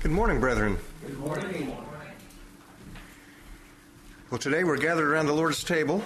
Good 0.00 0.12
morning, 0.12 0.40
brethren. 0.40 0.78
Good 1.06 1.18
morning. 1.18 1.76
Well, 4.30 4.38
today 4.38 4.64
we're 4.64 4.78
gathered 4.78 5.08
around 5.08 5.26
the 5.26 5.32
Lord's 5.34 5.62
table, 5.64 6.02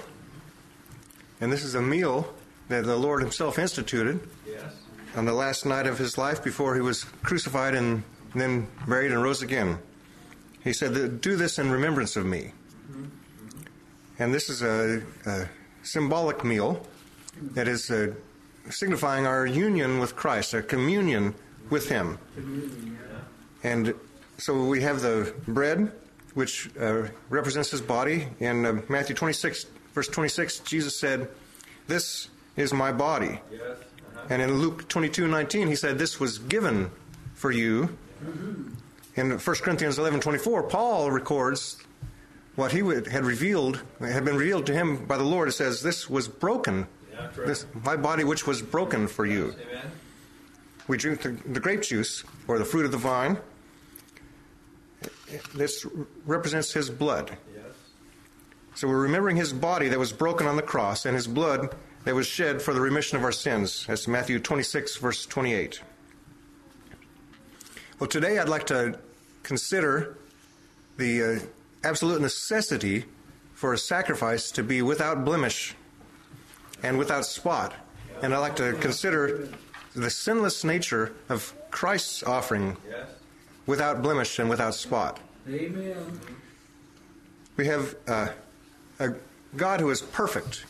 and 1.41 1.53
this 1.53 1.63
is 1.63 1.75
a 1.75 1.83
meal 1.83 2.33
that 2.69 2.85
the 2.85 2.97
Lord 2.97 3.21
Himself 3.23 3.59
instituted 3.59 4.21
Yes. 4.47 4.73
on 5.15 5.27
the 5.27 5.33
last 5.33 5.67
night 5.67 5.87
of 5.87 5.99
His 5.99 6.17
life 6.19 6.43
before 6.43 6.75
He 6.75 6.81
was 6.81 7.05
crucified 7.23 7.75
and 7.75 8.03
then 8.35 8.67
buried 8.89 9.13
and 9.13 9.23
rose 9.23 9.43
again. 9.43 9.79
He 10.63 10.73
said, 10.73 11.21
Do 11.21 11.37
this 11.37 11.59
in 11.59 11.71
remembrance 11.71 12.17
of 12.17 12.25
me. 12.27 12.53
And 14.19 14.33
this 14.33 14.49
is 14.49 14.63
a, 14.63 15.03
a 15.27 15.49
symbolic 15.83 16.45
meal 16.45 16.87
that 17.53 17.69
is 17.69 17.91
uh, 17.91 18.13
signifying 18.71 19.27
our 19.27 19.45
union 19.45 19.99
with 19.99 20.17
Christ, 20.17 20.55
our 20.55 20.63
communion 20.63 21.35
with 21.69 21.89
Him. 21.89 22.19
And 23.65 23.95
so 24.37 24.67
we 24.67 24.83
have 24.83 25.01
the 25.01 25.35
bread, 25.49 25.91
which 26.35 26.71
uh, 26.79 27.09
represents 27.31 27.71
his 27.71 27.81
body. 27.81 28.29
In 28.39 28.67
uh, 28.67 28.83
Matthew 28.89 29.17
26, 29.17 29.67
verse 29.95 30.09
26, 30.09 30.61
Jesus 30.61 30.95
said, 30.95 31.29
This 31.89 32.29
is 32.57 32.73
my 32.73 32.93
body. 32.93 33.41
Yes. 33.51 33.63
Uh-huh. 33.63 34.27
And 34.29 34.43
in 34.43 34.59
Luke 34.59 34.89
22, 34.89 35.27
19, 35.27 35.67
he 35.67 35.77
said, 35.77 35.99
This 35.99 36.21
was 36.21 36.39
given 36.39 36.91
for 37.35 37.51
you. 37.51 37.97
In 39.17 39.31
1 39.31 39.39
Corinthians 39.39 39.99
11, 39.99 40.21
24, 40.21 40.65
Paul 40.65 41.11
records 41.11 41.79
what 42.57 42.73
he 42.73 42.83
would, 42.83 43.07
had 43.07 43.25
revealed, 43.25 43.83
had 44.01 44.25
been 44.25 44.37
revealed 44.37 44.67
to 44.67 44.73
him 44.73 45.07
by 45.07 45.17
the 45.17 45.25
Lord. 45.25 45.49
It 45.49 45.53
says, 45.53 45.83
This 45.83 46.11
was 46.11 46.29
broken. 46.29 46.87
Yeah. 47.13 47.29
This, 47.47 47.65
my 47.85 47.97
body, 47.97 48.25
which 48.25 48.47
was 48.47 48.61
broken 48.61 49.07
for 49.09 49.25
you. 49.25 49.55
Amen. 49.71 49.91
We 50.87 50.99
drink 50.99 51.23
the, 51.23 51.31
the 51.31 51.61
grape 51.61 51.83
juice, 51.83 52.25
or 52.47 52.59
the 52.59 52.65
fruit 52.65 52.85
of 52.85 52.91
the 52.91 52.99
vine. 52.99 53.39
This 55.55 55.87
represents 56.27 56.73
his 56.73 56.91
blood. 56.91 57.37
Yes. 57.55 57.65
So 58.75 58.89
we're 58.89 59.03
remembering 59.03 59.37
his 59.37 59.53
body 59.53 59.89
that 59.89 59.99
was 59.99 60.13
broken 60.13 60.47
on 60.47 60.57
the 60.57 60.63
cross 60.63 61.07
and 61.07 61.15
his 61.15 61.27
blood 61.27 61.75
that 62.05 62.15
was 62.15 62.27
shed 62.27 62.61
for 62.61 62.75
the 62.75 62.81
remission 62.81 63.17
of 63.17 63.25
our 63.25 63.33
sins. 63.33 63.87
That's 63.87 64.07
Matthew 64.07 64.39
26, 64.39 64.97
verse 64.97 65.27
28. 65.27 65.81
Well, 67.99 68.09
today 68.09 68.39
I'd 68.39 68.49
like 68.49 68.67
to 68.67 68.99
consider 69.43 70.19
the 70.97 71.23
uh, 71.23 71.39
absolute 71.85 72.21
necessity 72.21 73.05
for 73.55 73.73
a 73.73 73.79
sacrifice 73.79 74.51
to 74.53 74.63
be 74.63 74.83
without 74.83 75.25
blemish 75.25 75.75
and 76.83 76.99
without 76.99 77.25
spot. 77.25 77.75
And 78.23 78.35
I'd 78.35 78.39
like 78.39 78.57
to 78.57 78.75
consider 78.75 79.49
the 79.95 80.11
sinless 80.11 80.65
nature 80.65 81.13
of 81.29 81.55
Christ's 81.71 82.23
offering 82.23 82.77
without 83.67 84.03
blemish 84.03 84.39
and 84.39 84.51
without 84.51 84.75
spot. 84.75 85.21
Amen. 85.49 86.21
We 87.57 87.67
have 87.67 87.95
uh, 88.09 88.29
a 88.99 89.13
God 89.57 89.81
who 89.81 89.91
is 89.91 90.01
perfect, 90.03 90.65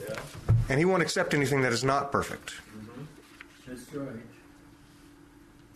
Yeah. 0.00 0.16
and 0.68 0.78
He 0.78 0.84
won't 0.84 1.02
accept 1.02 1.34
anything 1.34 1.62
that 1.62 1.72
is 1.72 1.84
not 1.84 2.12
perfect. 2.12 2.54
That's 3.66 3.92
right. 3.94 4.08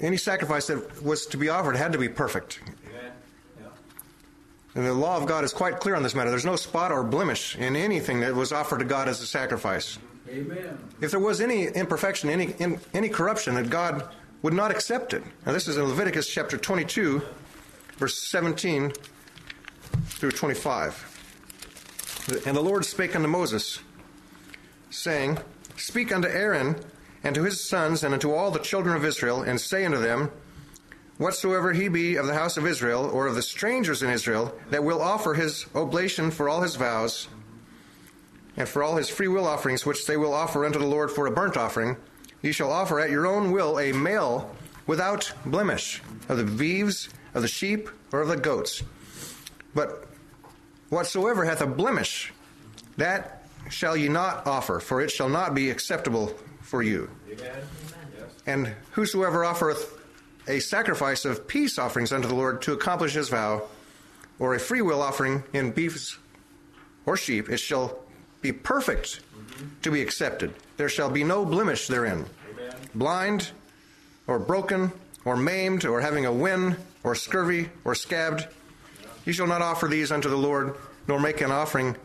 Any 0.00 0.16
sacrifice 0.16 0.68
that 0.68 1.02
was 1.02 1.26
to 1.26 1.36
be 1.36 1.48
offered 1.48 1.74
had 1.76 1.92
to 1.92 1.98
be 1.98 2.08
perfect. 2.08 2.60
Amen. 2.86 3.12
Yeah. 3.60 3.66
And 4.76 4.86
the 4.86 4.94
law 4.94 5.16
of 5.16 5.26
God 5.26 5.42
is 5.42 5.52
quite 5.52 5.80
clear 5.80 5.96
on 5.96 6.04
this 6.04 6.14
matter. 6.14 6.30
There's 6.30 6.44
no 6.44 6.54
spot 6.56 6.92
or 6.92 7.02
blemish 7.02 7.56
in 7.56 7.74
anything 7.74 8.20
that 8.20 8.34
was 8.34 8.52
offered 8.52 8.78
to 8.78 8.84
God 8.84 9.08
as 9.08 9.20
a 9.20 9.26
sacrifice. 9.26 9.98
Amen. 10.30 10.78
If 11.00 11.10
there 11.10 11.18
was 11.20 11.40
any 11.40 11.64
imperfection, 11.66 12.30
any 12.30 12.52
in, 12.60 12.78
any 12.94 13.08
corruption, 13.08 13.54
that 13.56 13.70
God 13.70 14.08
would 14.42 14.52
not 14.54 14.70
accept 14.70 15.14
it. 15.14 15.22
Now, 15.44 15.52
this 15.52 15.66
is 15.66 15.76
in 15.78 15.84
Leviticus 15.84 16.28
chapter 16.28 16.56
22, 16.56 17.20
verse 17.98 18.18
17 18.18 18.92
through 20.06 20.30
25. 20.30 22.42
And 22.46 22.56
the 22.56 22.62
Lord 22.62 22.84
spake 22.84 23.14
unto 23.14 23.28
Moses, 23.28 23.80
saying, 24.90 25.38
Speak 25.76 26.12
unto 26.12 26.28
Aaron 26.28 26.76
and 27.22 27.34
to 27.34 27.44
his 27.44 27.62
sons 27.62 28.04
and 28.04 28.14
unto 28.14 28.32
all 28.32 28.50
the 28.50 28.58
children 28.58 28.96
of 28.96 29.04
Israel, 29.04 29.42
and 29.42 29.60
say 29.60 29.84
unto 29.84 29.98
them, 29.98 30.30
Whatsoever 31.18 31.72
he 31.72 31.88
be 31.88 32.14
of 32.14 32.26
the 32.26 32.34
house 32.34 32.56
of 32.56 32.66
Israel, 32.66 33.10
or 33.12 33.26
of 33.26 33.34
the 33.34 33.42
strangers 33.42 34.04
in 34.04 34.10
Israel, 34.10 34.56
that 34.70 34.84
will 34.84 35.02
offer 35.02 35.34
his 35.34 35.66
oblation 35.74 36.30
for 36.30 36.48
all 36.48 36.62
his 36.62 36.76
vows, 36.76 37.26
and 38.56 38.68
for 38.68 38.84
all 38.84 38.96
his 38.96 39.08
free 39.08 39.26
will 39.26 39.46
offerings 39.46 39.84
which 39.84 40.06
they 40.06 40.16
will 40.16 40.32
offer 40.32 40.64
unto 40.64 40.78
the 40.78 40.86
Lord 40.86 41.10
for 41.10 41.26
a 41.26 41.32
burnt 41.32 41.56
offering, 41.56 41.96
ye 42.40 42.52
shall 42.52 42.70
offer 42.70 43.00
at 43.00 43.10
your 43.10 43.26
own 43.26 43.50
will 43.50 43.80
a 43.80 43.92
male 43.92 44.54
without 44.86 45.32
blemish 45.44 46.00
of 46.28 46.36
the 46.36 46.44
beeves, 46.44 47.08
of 47.38 47.42
the 47.42 47.48
sheep, 47.48 47.88
or 48.12 48.20
of 48.20 48.28
the 48.28 48.36
goats. 48.36 48.82
But 49.74 50.06
whatsoever 50.90 51.44
hath 51.44 51.60
a 51.60 51.66
blemish, 51.66 52.32
that 52.96 53.46
shall 53.70 53.96
ye 53.96 54.08
not 54.08 54.46
offer, 54.46 54.80
for 54.80 55.00
it 55.00 55.10
shall 55.10 55.28
not 55.28 55.54
be 55.54 55.70
acceptable 55.70 56.34
for 56.60 56.82
you. 56.82 57.10
Amen. 57.30 57.62
And 58.46 58.74
whosoever 58.92 59.44
offereth 59.44 59.94
a 60.46 60.60
sacrifice 60.60 61.24
of 61.24 61.46
peace 61.46 61.78
offerings 61.78 62.12
unto 62.12 62.28
the 62.28 62.34
Lord 62.34 62.62
to 62.62 62.72
accomplish 62.72 63.12
his 63.12 63.28
vow, 63.28 63.62
or 64.38 64.54
a 64.54 64.58
freewill 64.58 65.02
offering 65.02 65.44
in 65.52 65.72
beefs 65.72 66.18
or 67.06 67.16
sheep, 67.16 67.48
it 67.48 67.58
shall 67.58 67.98
be 68.40 68.52
perfect 68.52 69.20
mm-hmm. 69.20 69.66
to 69.82 69.90
be 69.90 70.00
accepted. 70.00 70.54
There 70.76 70.88
shall 70.88 71.10
be 71.10 71.24
no 71.24 71.44
blemish 71.44 71.88
therein. 71.88 72.24
Amen. 72.50 72.74
Blind, 72.94 73.50
or 74.26 74.38
broken, 74.38 74.92
or 75.24 75.36
maimed, 75.36 75.84
or 75.84 76.00
having 76.00 76.24
a 76.24 76.32
wen, 76.32 76.76
or 77.08 77.14
scurvy, 77.14 77.70
or 77.84 77.94
scabbed, 77.94 78.46
ye 79.24 79.32
shall 79.32 79.46
not 79.46 79.62
offer 79.62 79.88
these 79.88 80.12
unto 80.12 80.28
the 80.28 80.36
Lord, 80.36 80.74
nor 81.06 81.18
make 81.18 81.40
an 81.40 81.50
offering 81.50 81.96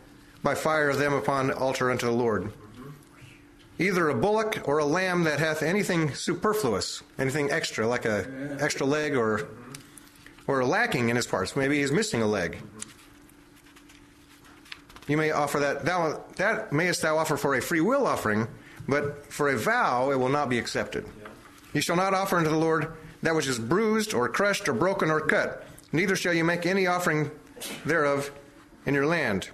by 0.42 0.54
fire 0.54 0.90
of 0.90 0.98
them 0.98 1.12
upon 1.12 1.48
the 1.48 1.56
altar 1.56 1.90
unto 1.90 2.06
the 2.06 2.12
Lord 2.12 2.52
either 3.78 4.08
a 4.08 4.14
bullock 4.14 4.66
or 4.68 4.78
a 4.78 4.84
lamb 4.84 5.24
that 5.24 5.38
hath 5.38 5.62
anything 5.62 6.14
superfluous, 6.14 7.02
anything 7.18 7.50
extra, 7.50 7.86
like 7.86 8.04
a 8.04 8.56
extra 8.60 8.86
leg 8.86 9.16
or 9.16 9.48
or 10.46 10.64
lacking 10.64 11.08
in 11.08 11.16
his 11.16 11.26
parts. 11.26 11.56
Maybe 11.56 11.80
he's 11.80 11.92
missing 11.92 12.22
a 12.22 12.26
leg. 12.26 12.58
You 15.08 15.16
may 15.16 15.30
offer 15.32 15.58
that. 15.60 15.84
Thou, 15.84 16.24
that 16.36 16.72
mayest 16.72 17.02
thou 17.02 17.18
offer 17.18 17.36
for 17.36 17.54
a 17.54 17.62
free 17.62 17.80
will 17.80 18.06
offering, 18.06 18.46
but 18.88 19.32
for 19.32 19.48
a 19.50 19.56
vow 19.56 20.10
it 20.10 20.18
will 20.18 20.28
not 20.28 20.48
be 20.48 20.58
accepted. 20.58 21.06
You 21.72 21.80
shall 21.80 21.96
not 21.96 22.14
offer 22.14 22.36
unto 22.36 22.50
the 22.50 22.56
Lord 22.56 22.92
that 23.24 23.34
which 23.34 23.46
is 23.46 23.58
bruised 23.58 24.12
or 24.12 24.28
crushed 24.28 24.68
or 24.68 24.74
broken 24.74 25.10
or 25.10 25.18
cut. 25.20 25.66
Neither 25.92 26.14
shall 26.14 26.34
you 26.34 26.44
make 26.44 26.66
any 26.66 26.86
offering 26.86 27.30
thereof 27.86 28.30
in 28.84 28.92
your 28.92 29.06
land. 29.06 29.48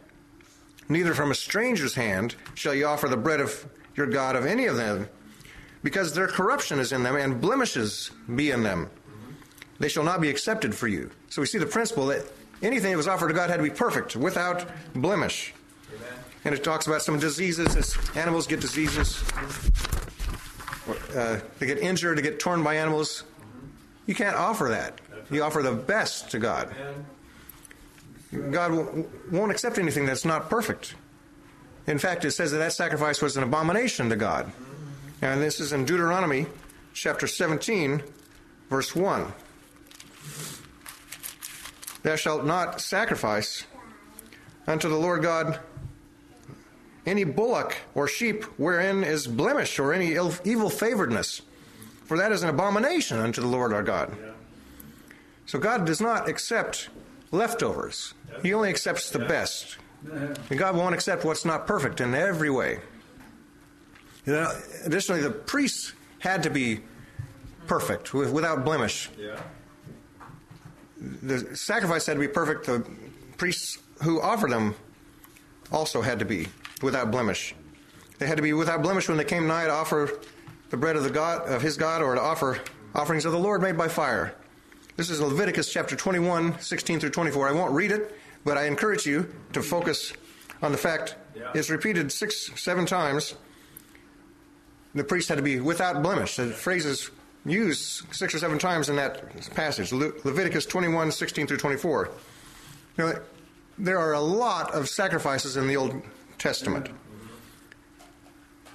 Neither 0.88 1.14
from 1.14 1.30
a 1.30 1.36
stranger's 1.36 1.94
hand 1.94 2.34
shall 2.54 2.74
you 2.74 2.86
offer 2.86 3.08
the 3.08 3.16
bread 3.16 3.40
of 3.40 3.64
your 3.94 4.08
God 4.08 4.34
of 4.34 4.44
any 4.44 4.66
of 4.66 4.76
them, 4.76 5.08
because 5.84 6.12
their 6.12 6.26
corruption 6.26 6.80
is 6.80 6.90
in 6.90 7.04
them 7.04 7.14
and 7.14 7.40
blemishes 7.40 8.10
be 8.34 8.50
in 8.50 8.64
them. 8.64 8.90
They 9.78 9.88
shall 9.88 10.04
not 10.04 10.20
be 10.20 10.28
accepted 10.28 10.74
for 10.74 10.88
you. 10.88 11.10
So 11.28 11.40
we 11.40 11.46
see 11.46 11.58
the 11.58 11.66
principle 11.66 12.06
that 12.06 12.24
anything 12.62 12.90
that 12.90 12.96
was 12.96 13.08
offered 13.08 13.28
to 13.28 13.34
God 13.34 13.50
had 13.50 13.58
to 13.58 13.62
be 13.62 13.70
perfect, 13.70 14.16
without 14.16 14.66
blemish. 14.94 15.54
Amen. 15.94 16.08
And 16.44 16.54
it 16.54 16.64
talks 16.64 16.88
about 16.88 17.02
some 17.02 17.20
diseases 17.20 17.76
as 17.76 17.96
animals 18.16 18.48
get 18.48 18.60
diseases, 18.60 19.22
uh, 21.14 21.38
they 21.60 21.66
get 21.66 21.78
injured, 21.78 22.18
they 22.18 22.22
get 22.22 22.40
torn 22.40 22.64
by 22.64 22.74
animals. 22.74 23.24
You 24.06 24.14
can't 24.14 24.36
offer 24.36 24.68
that. 24.70 25.00
You 25.30 25.42
offer 25.42 25.62
the 25.62 25.72
best 25.72 26.30
to 26.30 26.38
God. 26.38 26.74
God 28.50 29.06
won't 29.30 29.50
accept 29.50 29.78
anything 29.78 30.06
that's 30.06 30.24
not 30.24 30.48
perfect. 30.48 30.94
In 31.86 31.98
fact, 31.98 32.24
it 32.24 32.30
says 32.32 32.52
that 32.52 32.58
that 32.58 32.72
sacrifice 32.72 33.20
was 33.20 33.36
an 33.36 33.42
abomination 33.42 34.08
to 34.10 34.16
God. 34.16 34.50
And 35.22 35.42
this 35.42 35.60
is 35.60 35.72
in 35.72 35.84
Deuteronomy 35.84 36.46
chapter 36.94 37.26
17, 37.26 38.02
verse 38.68 38.94
1. 38.94 39.32
Thou 42.02 42.16
shalt 42.16 42.44
not 42.44 42.80
sacrifice 42.80 43.64
unto 44.66 44.88
the 44.88 44.96
Lord 44.96 45.22
God 45.22 45.58
any 47.04 47.24
bullock 47.24 47.76
or 47.94 48.06
sheep 48.06 48.44
wherein 48.56 49.02
is 49.04 49.26
blemish 49.26 49.78
or 49.78 49.92
any 49.92 50.12
evil 50.12 50.70
favoredness, 50.70 51.42
for 52.10 52.16
that 52.16 52.32
is 52.32 52.42
an 52.42 52.48
abomination 52.48 53.18
unto 53.18 53.40
the 53.40 53.46
Lord 53.46 53.72
our 53.72 53.84
God. 53.84 54.12
So 55.46 55.60
God 55.60 55.86
does 55.86 56.00
not 56.00 56.28
accept 56.28 56.88
leftovers. 57.30 58.14
He 58.42 58.52
only 58.52 58.68
accepts 58.68 59.10
the 59.10 59.20
best. 59.20 59.76
And 60.10 60.58
God 60.58 60.74
won't 60.74 60.92
accept 60.92 61.24
what's 61.24 61.44
not 61.44 61.68
perfect 61.68 62.00
in 62.00 62.12
every 62.16 62.50
way. 62.50 62.80
You 64.26 64.32
know, 64.32 64.52
additionally, 64.84 65.22
the 65.22 65.30
priests 65.30 65.92
had 66.18 66.42
to 66.42 66.50
be 66.50 66.80
perfect, 67.68 68.12
without 68.12 68.64
blemish. 68.64 69.08
Yeah. 69.16 69.40
The 71.22 71.54
sacrifice 71.54 72.06
had 72.06 72.14
to 72.14 72.18
be 72.20 72.26
perfect. 72.26 72.66
The 72.66 72.84
priests 73.36 73.78
who 74.02 74.20
offered 74.20 74.50
them 74.50 74.74
also 75.70 76.02
had 76.02 76.18
to 76.18 76.24
be 76.24 76.48
without 76.82 77.12
blemish. 77.12 77.54
They 78.18 78.26
had 78.26 78.36
to 78.36 78.42
be 78.42 78.52
without 78.52 78.82
blemish 78.82 79.06
when 79.06 79.16
they 79.16 79.24
came 79.24 79.46
nigh 79.46 79.66
to 79.66 79.72
offer 79.72 80.10
the 80.70 80.76
bread 80.76 80.96
of 80.96 81.02
the 81.04 81.10
God 81.10 81.46
of 81.48 81.62
his 81.62 81.76
God 81.76 82.02
or 82.02 82.14
to 82.14 82.20
offer 82.20 82.60
offerings 82.94 83.24
of 83.24 83.32
the 83.32 83.38
Lord 83.38 83.62
made 83.62 83.76
by 83.76 83.88
fire. 83.88 84.34
This 84.96 85.10
is 85.10 85.20
Leviticus 85.20 85.72
chapter 85.72 85.96
21, 85.96 86.58
16 86.60 87.00
through 87.00 87.10
24. 87.10 87.48
I 87.48 87.52
won't 87.52 87.72
read 87.72 87.90
it, 87.90 88.16
but 88.44 88.56
I 88.56 88.66
encourage 88.66 89.06
you 89.06 89.32
to 89.52 89.62
focus 89.62 90.12
on 90.62 90.72
the 90.72 90.78
fact 90.78 91.14
Yeah. 91.34 91.50
it's 91.54 91.70
repeated 91.70 92.12
six, 92.12 92.50
seven 92.56 92.86
times. 92.86 93.34
The 94.94 95.04
priest 95.04 95.28
had 95.28 95.36
to 95.36 95.42
be 95.42 95.60
without 95.60 96.02
blemish. 96.02 96.36
The 96.36 96.48
phrase 96.48 96.84
is 96.84 97.10
used 97.46 98.04
six 98.14 98.34
or 98.34 98.38
seven 98.38 98.58
times 98.58 98.88
in 98.88 98.96
that 98.96 99.50
passage. 99.54 99.92
Le- 99.92 100.12
Leviticus 100.24 100.66
21, 100.66 101.12
16 101.12 101.46
through 101.46 101.56
24. 101.58 102.10
You 102.98 103.04
know, 103.06 103.18
there 103.78 103.98
are 103.98 104.12
a 104.12 104.20
lot 104.20 104.74
of 104.74 104.88
sacrifices 104.88 105.56
in 105.56 105.66
the 105.68 105.76
Old 105.76 106.02
Testament. 106.38 106.88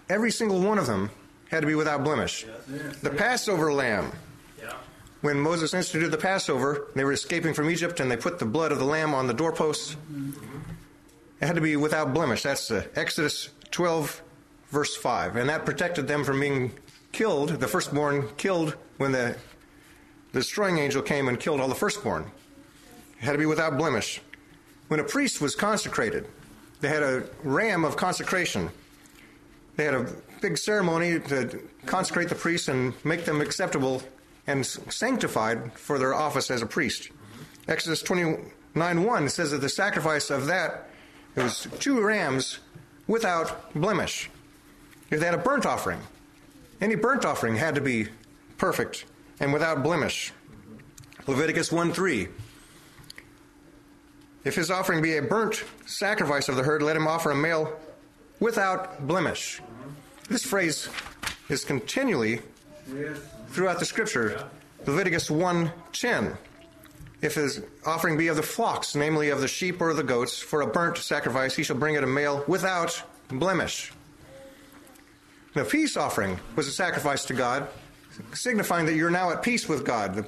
Every 0.09 0.31
single 0.31 0.61
one 0.61 0.77
of 0.79 0.87
them 0.87 1.11
had 1.55 1.61
to 1.61 1.67
be 1.67 1.75
without 1.75 2.03
blemish. 2.03 2.45
The 3.01 3.09
Passover 3.09 3.73
lamb, 3.73 4.11
when 5.21 5.39
Moses 5.39 5.73
instituted 5.73 6.11
the 6.11 6.17
Passover, 6.17 6.87
they 6.95 7.03
were 7.03 7.13
escaping 7.13 7.53
from 7.53 7.69
Egypt 7.69 7.99
and 7.99 8.11
they 8.11 8.17
put 8.17 8.37
the 8.37 8.45
blood 8.45 8.71
of 8.71 8.77
the 8.77 8.85
lamb 8.85 9.13
on 9.15 9.25
the 9.25 9.33
doorposts. 9.33 9.95
It 11.41 11.47
had 11.47 11.55
to 11.55 11.61
be 11.61 11.75
without 11.75 12.13
blemish. 12.13 12.43
That's 12.43 12.69
uh, 12.69 12.85
Exodus 12.95 13.49
12, 13.71 14.21
verse 14.69 14.95
5. 14.95 15.35
And 15.35 15.49
that 15.49 15.65
protected 15.65 16.07
them 16.07 16.23
from 16.23 16.39
being 16.39 16.71
killed, 17.11 17.49
the 17.49 17.67
firstborn 17.67 18.29
killed 18.37 18.75
when 18.97 19.11
the, 19.11 19.35
the 20.31 20.39
destroying 20.39 20.77
angel 20.77 21.01
came 21.01 21.27
and 21.27 21.39
killed 21.39 21.59
all 21.59 21.67
the 21.67 21.75
firstborn. 21.75 22.31
It 23.19 23.23
had 23.23 23.31
to 23.31 23.37
be 23.37 23.45
without 23.45 23.77
blemish. 23.77 24.21
When 24.89 24.99
a 24.99 25.03
priest 25.03 25.41
was 25.41 25.55
consecrated, 25.55 26.27
they 26.81 26.89
had 26.89 27.03
a 27.03 27.23
ram 27.43 27.83
of 27.83 27.97
consecration. 27.97 28.69
They 29.75 29.85
had 29.85 29.95
a 29.95 30.07
big 30.45 30.59
ceremony 30.59 31.19
to 31.19 31.59
consecrate 31.87 32.29
the 32.29 32.35
priests 32.35 32.67
and 32.67 32.93
make 33.03 33.25
them 33.25 33.41
acceptable 33.41 34.03
and 34.45 34.63
sanctified 34.63 35.73
for 35.73 35.97
their 35.97 36.13
office 36.13 36.51
as 36.51 36.61
a 36.61 36.67
priest. 36.67 37.09
Exodus 37.67 38.03
29 38.03 39.03
1 39.03 39.29
says 39.29 39.49
that 39.49 39.61
the 39.61 39.69
sacrifice 39.69 40.29
of 40.29 40.45
that 40.45 40.87
was 41.35 41.67
two 41.79 41.99
rams 41.99 42.59
without 43.07 43.73
blemish. 43.73 44.29
If 45.09 45.19
they 45.19 45.25
had 45.25 45.33
a 45.33 45.39
burnt 45.39 45.65
offering, 45.65 45.99
any 46.79 46.93
burnt 46.93 47.25
offering 47.25 47.55
had 47.55 47.73
to 47.73 47.81
be 47.81 48.09
perfect 48.59 49.05
and 49.39 49.51
without 49.51 49.81
blemish. 49.81 50.31
Leviticus 51.25 51.71
1 51.71 51.91
3. 51.91 52.27
If 54.43 54.53
his 54.53 54.69
offering 54.69 55.01
be 55.01 55.17
a 55.17 55.23
burnt 55.23 55.63
sacrifice 55.87 56.49
of 56.49 56.55
the 56.55 56.61
herd, 56.61 56.83
let 56.83 56.95
him 56.95 57.07
offer 57.07 57.31
a 57.31 57.35
male 57.35 57.79
without 58.39 59.07
blemish. 59.07 59.59
This 60.29 60.43
phrase 60.43 60.89
is 61.49 61.63
continually 61.63 62.41
throughout 63.49 63.79
the 63.79 63.85
scripture. 63.85 64.47
Leviticus 64.85 65.29
1:10. 65.29 66.37
If 67.21 67.35
his 67.35 67.61
offering 67.85 68.17
be 68.17 68.27
of 68.27 68.35
the 68.35 68.43
flocks, 68.43 68.95
namely 68.95 69.29
of 69.29 69.41
the 69.41 69.47
sheep 69.47 69.81
or 69.81 69.93
the 69.93 70.03
goats, 70.03 70.39
for 70.39 70.61
a 70.61 70.67
burnt 70.67 70.97
sacrifice, 70.97 71.55
he 71.55 71.63
shall 71.63 71.77
bring 71.77 71.95
it 71.95 72.03
a 72.03 72.07
male 72.07 72.43
without 72.47 73.01
blemish. 73.29 73.91
The 75.53 75.63
peace 75.63 75.95
offering 75.95 76.39
was 76.55 76.67
a 76.67 76.71
sacrifice 76.71 77.23
to 77.25 77.33
God, 77.33 77.67
signifying 78.33 78.85
that 78.87 78.95
you're 78.95 79.09
now 79.09 79.31
at 79.31 79.41
peace 79.41 79.69
with 79.69 79.85
God. 79.85 80.25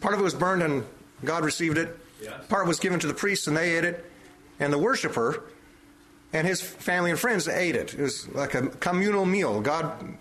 Part 0.00 0.14
of 0.14 0.20
it 0.20 0.24
was 0.24 0.34
burned 0.34 0.62
and 0.62 0.84
God 1.24 1.44
received 1.44 1.78
it. 1.78 1.98
Part 2.48 2.66
was 2.66 2.80
given 2.80 2.98
to 3.00 3.06
the 3.06 3.14
priests 3.14 3.46
and 3.46 3.56
they 3.56 3.76
ate 3.76 3.84
it. 3.84 4.10
And 4.58 4.72
the 4.72 4.78
worshiper 4.78 5.44
and 6.32 6.46
his 6.46 6.60
family 6.60 7.10
and 7.10 7.18
friends 7.18 7.48
ate 7.48 7.76
it. 7.76 7.94
It 7.94 8.00
was 8.00 8.28
like 8.28 8.54
a 8.54 8.68
communal 8.68 9.24
meal. 9.24 9.60
God 9.60 10.16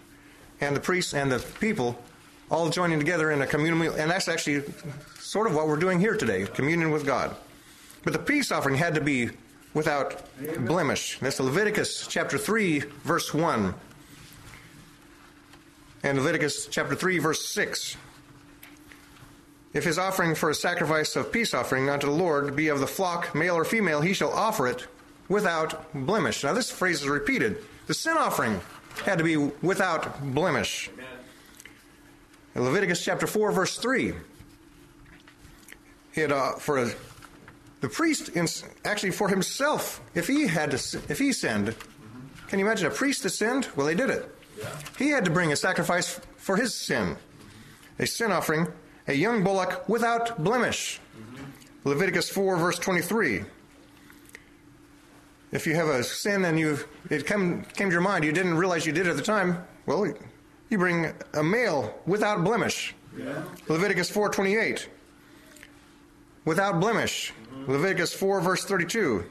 and 0.61 0.75
the 0.75 0.79
priests 0.79 1.13
and 1.13 1.31
the 1.31 1.39
people 1.59 2.01
all 2.51 2.69
joining 2.69 3.00
together 3.00 3.31
in 3.31 3.41
a 3.41 3.47
communal 3.47 3.77
meal. 3.79 3.94
And 3.94 4.09
that's 4.09 4.27
actually 4.27 4.63
sort 5.19 5.47
of 5.47 5.56
what 5.56 5.67
we're 5.67 5.77
doing 5.77 6.00
here 6.00 6.15
today 6.15 6.45
communion 6.45 6.91
with 6.91 7.06
God. 7.06 7.35
But 8.03 8.13
the 8.13 8.19
peace 8.19 8.51
offering 8.51 8.75
had 8.75 8.95
to 8.95 9.01
be 9.01 9.29
without 9.73 10.23
blemish. 10.65 11.19
That's 11.19 11.39
Leviticus 11.39 12.07
chapter 12.07 12.38
3, 12.38 12.79
verse 13.03 13.33
1. 13.33 13.75
And 16.01 16.17
Leviticus 16.17 16.67
chapter 16.67 16.95
3, 16.95 17.19
verse 17.19 17.45
6. 17.45 17.97
If 19.71 19.83
his 19.83 20.00
offering 20.00 20.33
for 20.33 20.50
a 20.50 20.56
sacrifice 20.56 21.15
of 21.15 21.31
peace 21.31 21.53
offering 21.53 21.89
unto 21.89 22.07
the 22.07 22.13
Lord 22.13 22.56
be 22.56 22.69
of 22.69 22.79
the 22.79 22.88
flock, 22.88 23.35
male 23.35 23.56
or 23.56 23.65
female, 23.65 24.01
he 24.01 24.13
shall 24.13 24.31
offer 24.31 24.65
it 24.65 24.88
without 25.29 25.93
blemish. 25.93 26.43
Now, 26.43 26.53
this 26.53 26.69
phrase 26.69 27.01
is 27.01 27.07
repeated. 27.07 27.63
The 27.87 27.93
sin 27.93 28.17
offering 28.17 28.59
had 29.05 29.19
to 29.19 29.23
be 29.23 29.37
without 29.37 30.21
blemish. 30.33 30.89
In 32.55 32.63
Leviticus 32.63 33.03
chapter 33.03 33.27
4, 33.27 33.51
verse 33.51 33.77
3. 33.77 34.13
He 36.11 36.21
had, 36.21 36.31
uh, 36.31 36.53
for 36.53 36.79
a, 36.79 36.91
the 37.81 37.87
priest, 37.87 38.29
in, 38.29 38.47
actually 38.83 39.11
for 39.11 39.29
himself, 39.29 40.01
if 40.15 40.27
he 40.27 40.47
had 40.47 40.71
to, 40.71 40.99
if 41.07 41.19
he 41.19 41.31
sinned, 41.31 41.75
can 42.47 42.59
you 42.59 42.65
imagine 42.65 42.87
a 42.87 42.91
priest 42.91 43.23
that 43.23 43.29
sinned? 43.29 43.67
Well, 43.75 43.85
they 43.85 43.95
did 43.95 44.09
it. 44.09 44.35
He 44.97 45.09
had 45.09 45.23
to 45.25 45.31
bring 45.31 45.51
a 45.51 45.55
sacrifice 45.55 46.19
for 46.35 46.57
his 46.57 46.73
sin, 46.73 47.15
a 47.99 48.07
sin 48.07 48.31
offering, 48.31 48.67
a 49.07 49.13
young 49.13 49.43
bullock 49.43 49.87
without 49.87 50.43
blemish. 50.43 50.99
Leviticus 51.85 52.29
4, 52.29 52.57
verse 52.57 52.79
23. 52.79 53.43
If 55.51 55.65
you 55.65 55.75
have 55.75 55.87
a 55.87 56.03
sin 56.03 56.45
and 56.45 56.59
you 56.59 56.79
it 57.09 57.25
come, 57.25 57.63
came 57.73 57.89
to 57.89 57.93
your 57.93 58.01
mind, 58.01 58.23
you 58.23 58.31
didn't 58.31 58.55
realize 58.55 58.85
you 58.85 58.91
did 58.91 59.07
it 59.07 59.11
at 59.11 59.15
the 59.15 59.23
time, 59.23 59.65
well, 59.85 60.05
you 60.69 60.77
bring 60.77 61.11
a 61.33 61.43
male 61.43 61.99
without 62.05 62.43
blemish. 62.43 62.93
Yeah. 63.17 63.43
Leviticus 63.67 64.11
4:28. 64.11 64.87
Without 66.45 66.79
blemish. 66.79 67.33
Mm-hmm. 67.51 67.71
Leviticus 67.71 68.13
4 68.13 68.41
verse 68.41 68.63
32. 68.65 69.25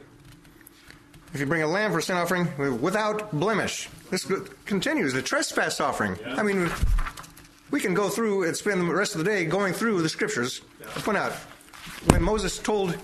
If 1.35 1.41
you 1.41 1.47
bring 1.47 1.63
a 1.63 1.67
lamb 1.67 1.93
for 1.93 1.99
a 1.99 2.03
sin 2.03 2.17
offering, 2.17 2.81
without 2.81 3.31
blemish. 3.33 3.89
This 4.11 4.27
continues. 4.65 5.13
The 5.13 5.21
trespass 5.21 5.79
offering. 5.79 6.19
I 6.27 6.43
mean, 6.43 6.71
we 7.71 7.81
can 7.81 7.93
go 7.93 8.09
through 8.09 8.45
and 8.45 8.57
spend 8.57 8.81
the 8.81 8.95
rest 8.95 9.15
of 9.15 9.19
the 9.19 9.31
day 9.31 9.45
going 9.45 9.75
through 9.75 10.01
the 10.01 10.09
scriptures. 10.09 10.63
I 10.97 11.01
point 11.01 11.19
out 11.19 11.33
when 12.07 12.23
Moses 12.23 12.59
told 12.59 12.97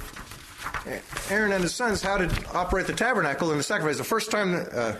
Aaron 1.31 1.53
and 1.53 1.63
his 1.63 1.75
sons 1.75 2.03
how 2.03 2.19
to 2.19 2.31
operate 2.53 2.87
the 2.87 2.93
tabernacle 2.93 3.51
and 3.51 3.59
the 3.59 3.65
sacrifice, 3.65 3.99
the 3.99 4.05
first 4.05 4.31
time. 4.31 4.67
Uh, 4.73 4.95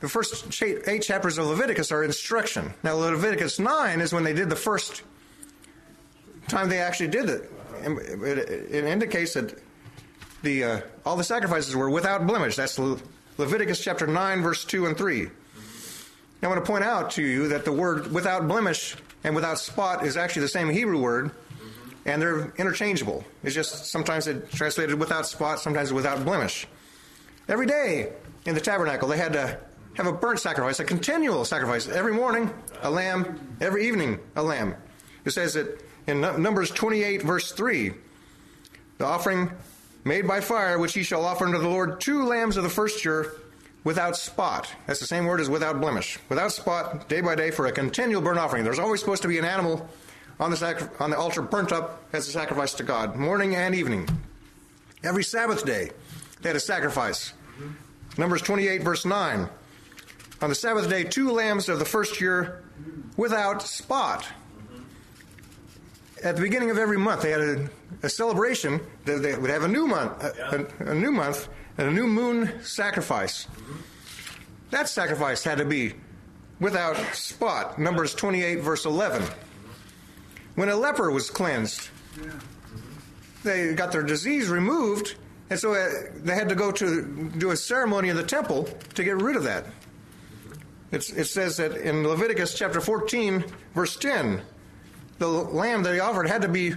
the 0.00 0.08
first 0.08 0.62
eight 0.62 1.02
chapters 1.02 1.36
of 1.36 1.46
Leviticus 1.46 1.92
are 1.92 2.02
instruction. 2.02 2.72
Now, 2.82 2.94
Leviticus 2.94 3.58
9 3.58 4.00
is 4.00 4.14
when 4.14 4.24
they 4.24 4.32
did 4.32 4.48
the 4.48 4.56
first 4.56 5.02
time 6.48 6.70
they 6.70 6.78
actually 6.78 7.08
did 7.08 7.28
it. 7.28 7.52
It, 7.82 8.74
it 8.74 8.84
indicates 8.84 9.34
that 9.34 9.62
the 10.42 10.64
uh, 10.64 10.80
all 11.04 11.16
the 11.16 11.24
sacrifices 11.24 11.76
were 11.76 11.90
without 11.90 12.26
blemish. 12.26 12.56
That's 12.56 12.78
Le- 12.78 12.98
Leviticus 13.36 13.82
chapter 13.82 14.06
9, 14.06 14.42
verse 14.42 14.64
2 14.64 14.86
and 14.86 14.96
3. 14.96 15.24
Now, 15.24 15.30
I 16.42 16.46
want 16.48 16.64
to 16.64 16.70
point 16.70 16.84
out 16.84 17.10
to 17.12 17.22
you 17.22 17.48
that 17.48 17.66
the 17.66 17.72
word 17.72 18.10
without 18.10 18.48
blemish 18.48 18.96
and 19.22 19.34
without 19.34 19.58
spot 19.58 20.06
is 20.06 20.16
actually 20.16 20.42
the 20.42 20.48
same 20.48 20.70
Hebrew 20.70 21.00
word, 21.00 21.30
and 22.06 22.20
they're 22.20 22.52
interchangeable. 22.56 23.24
It's 23.42 23.54
just 23.54 23.86
sometimes 23.86 24.26
it's 24.26 24.54
translated 24.56 24.98
without 24.98 25.26
spot, 25.26 25.60
sometimes 25.60 25.92
without 25.92 26.24
blemish. 26.24 26.66
Every 27.48 27.66
day 27.66 28.12
in 28.46 28.54
the 28.54 28.60
tabernacle, 28.60 29.08
they 29.08 29.18
had 29.18 29.32
to 29.34 29.58
have 29.94 30.06
a 30.06 30.12
burnt 30.12 30.38
sacrifice, 30.38 30.80
a 30.80 30.84
continual 30.84 31.44
sacrifice. 31.44 31.88
Every 31.88 32.12
morning, 32.12 32.52
a 32.82 32.90
lamb. 32.90 33.56
Every 33.60 33.86
evening, 33.86 34.18
a 34.36 34.42
lamb. 34.42 34.74
It 35.24 35.32
says 35.32 35.54
that 35.54 35.82
in 36.06 36.20
Numbers 36.20 36.70
28, 36.70 37.22
verse 37.22 37.52
3, 37.52 37.92
the 38.98 39.04
offering 39.04 39.50
made 40.04 40.26
by 40.26 40.40
fire, 40.40 40.78
which 40.78 40.96
ye 40.96 41.02
shall 41.02 41.24
offer 41.24 41.44
unto 41.44 41.58
the 41.58 41.68
Lord, 41.68 42.00
two 42.00 42.24
lambs 42.24 42.56
of 42.56 42.62
the 42.62 42.70
first 42.70 43.04
year 43.04 43.32
without 43.84 44.16
spot. 44.16 44.72
That's 44.86 45.00
the 45.00 45.06
same 45.06 45.26
word 45.26 45.40
as 45.40 45.50
without 45.50 45.80
blemish. 45.80 46.18
Without 46.28 46.52
spot, 46.52 47.08
day 47.08 47.20
by 47.20 47.34
day, 47.34 47.50
for 47.50 47.66
a 47.66 47.72
continual 47.72 48.22
burnt 48.22 48.38
offering. 48.38 48.64
There's 48.64 48.78
always 48.78 49.00
supposed 49.00 49.22
to 49.22 49.28
be 49.28 49.38
an 49.38 49.44
animal 49.44 49.88
on 50.40 50.50
the, 50.50 50.56
sacri- 50.56 50.88
on 50.98 51.10
the 51.10 51.18
altar 51.18 51.42
burnt 51.42 51.70
up 51.70 52.02
as 52.12 52.26
a 52.26 52.32
sacrifice 52.32 52.72
to 52.74 52.82
God, 52.82 53.14
morning 53.14 53.54
and 53.54 53.74
evening. 53.74 54.08
Every 55.04 55.22
Sabbath 55.22 55.64
day, 55.64 55.90
they 56.40 56.48
had 56.48 56.56
a 56.56 56.60
sacrifice. 56.60 57.34
Numbers 58.18 58.42
28, 58.42 58.82
verse 58.82 59.04
9. 59.04 59.48
On 60.42 60.48
the 60.48 60.54
Sabbath 60.54 60.88
day, 60.88 61.04
two 61.04 61.30
lambs 61.30 61.68
of 61.68 61.78
the 61.78 61.84
first 61.84 62.20
year 62.20 62.62
without 63.16 63.62
spot. 63.62 64.26
At 66.24 66.36
the 66.36 66.42
beginning 66.42 66.70
of 66.70 66.78
every 66.78 66.98
month, 66.98 67.22
they 67.22 67.30
had 67.30 67.40
a, 67.40 67.70
a 68.02 68.08
celebration. 68.08 68.80
They, 69.04 69.16
they 69.16 69.36
would 69.36 69.50
have 69.50 69.62
a 69.62 69.68
new 69.68 69.86
month, 69.86 70.22
a, 70.22 70.66
a, 70.80 70.90
a 70.92 70.94
new 70.94 71.12
month, 71.12 71.48
and 71.78 71.88
a 71.88 71.92
new 71.92 72.06
moon 72.06 72.62
sacrifice. 72.62 73.46
That 74.70 74.88
sacrifice 74.88 75.44
had 75.44 75.58
to 75.58 75.64
be 75.64 75.94
without 76.60 76.96
spot. 77.14 77.78
Numbers 77.78 78.14
28, 78.14 78.56
verse 78.56 78.84
11. 78.86 79.22
When 80.54 80.68
a 80.68 80.76
leper 80.76 81.10
was 81.10 81.30
cleansed, 81.30 81.88
they 83.42 83.74
got 83.74 83.92
their 83.92 84.02
disease 84.02 84.48
removed, 84.48 85.16
and 85.48 85.58
so 85.58 85.74
uh, 85.74 85.88
they 86.16 86.34
had 86.34 86.48
to 86.48 86.54
go 86.54 86.70
to 86.72 87.30
do 87.36 87.50
a 87.50 87.56
ceremony 87.56 88.08
in 88.08 88.16
the 88.16 88.22
temple 88.22 88.68
to 88.94 89.04
get 89.04 89.16
rid 89.16 89.36
of 89.36 89.44
that. 89.44 89.66
It's, 90.92 91.10
it 91.10 91.26
says 91.26 91.56
that 91.58 91.76
in 91.76 92.06
Leviticus 92.06 92.54
chapter 92.54 92.80
14, 92.80 93.44
verse 93.74 93.96
10, 93.96 94.42
the 95.18 95.28
lamb 95.28 95.82
that 95.84 95.94
he 95.94 96.00
offered 96.00 96.26
had 96.26 96.42
to 96.42 96.48
be 96.48 96.74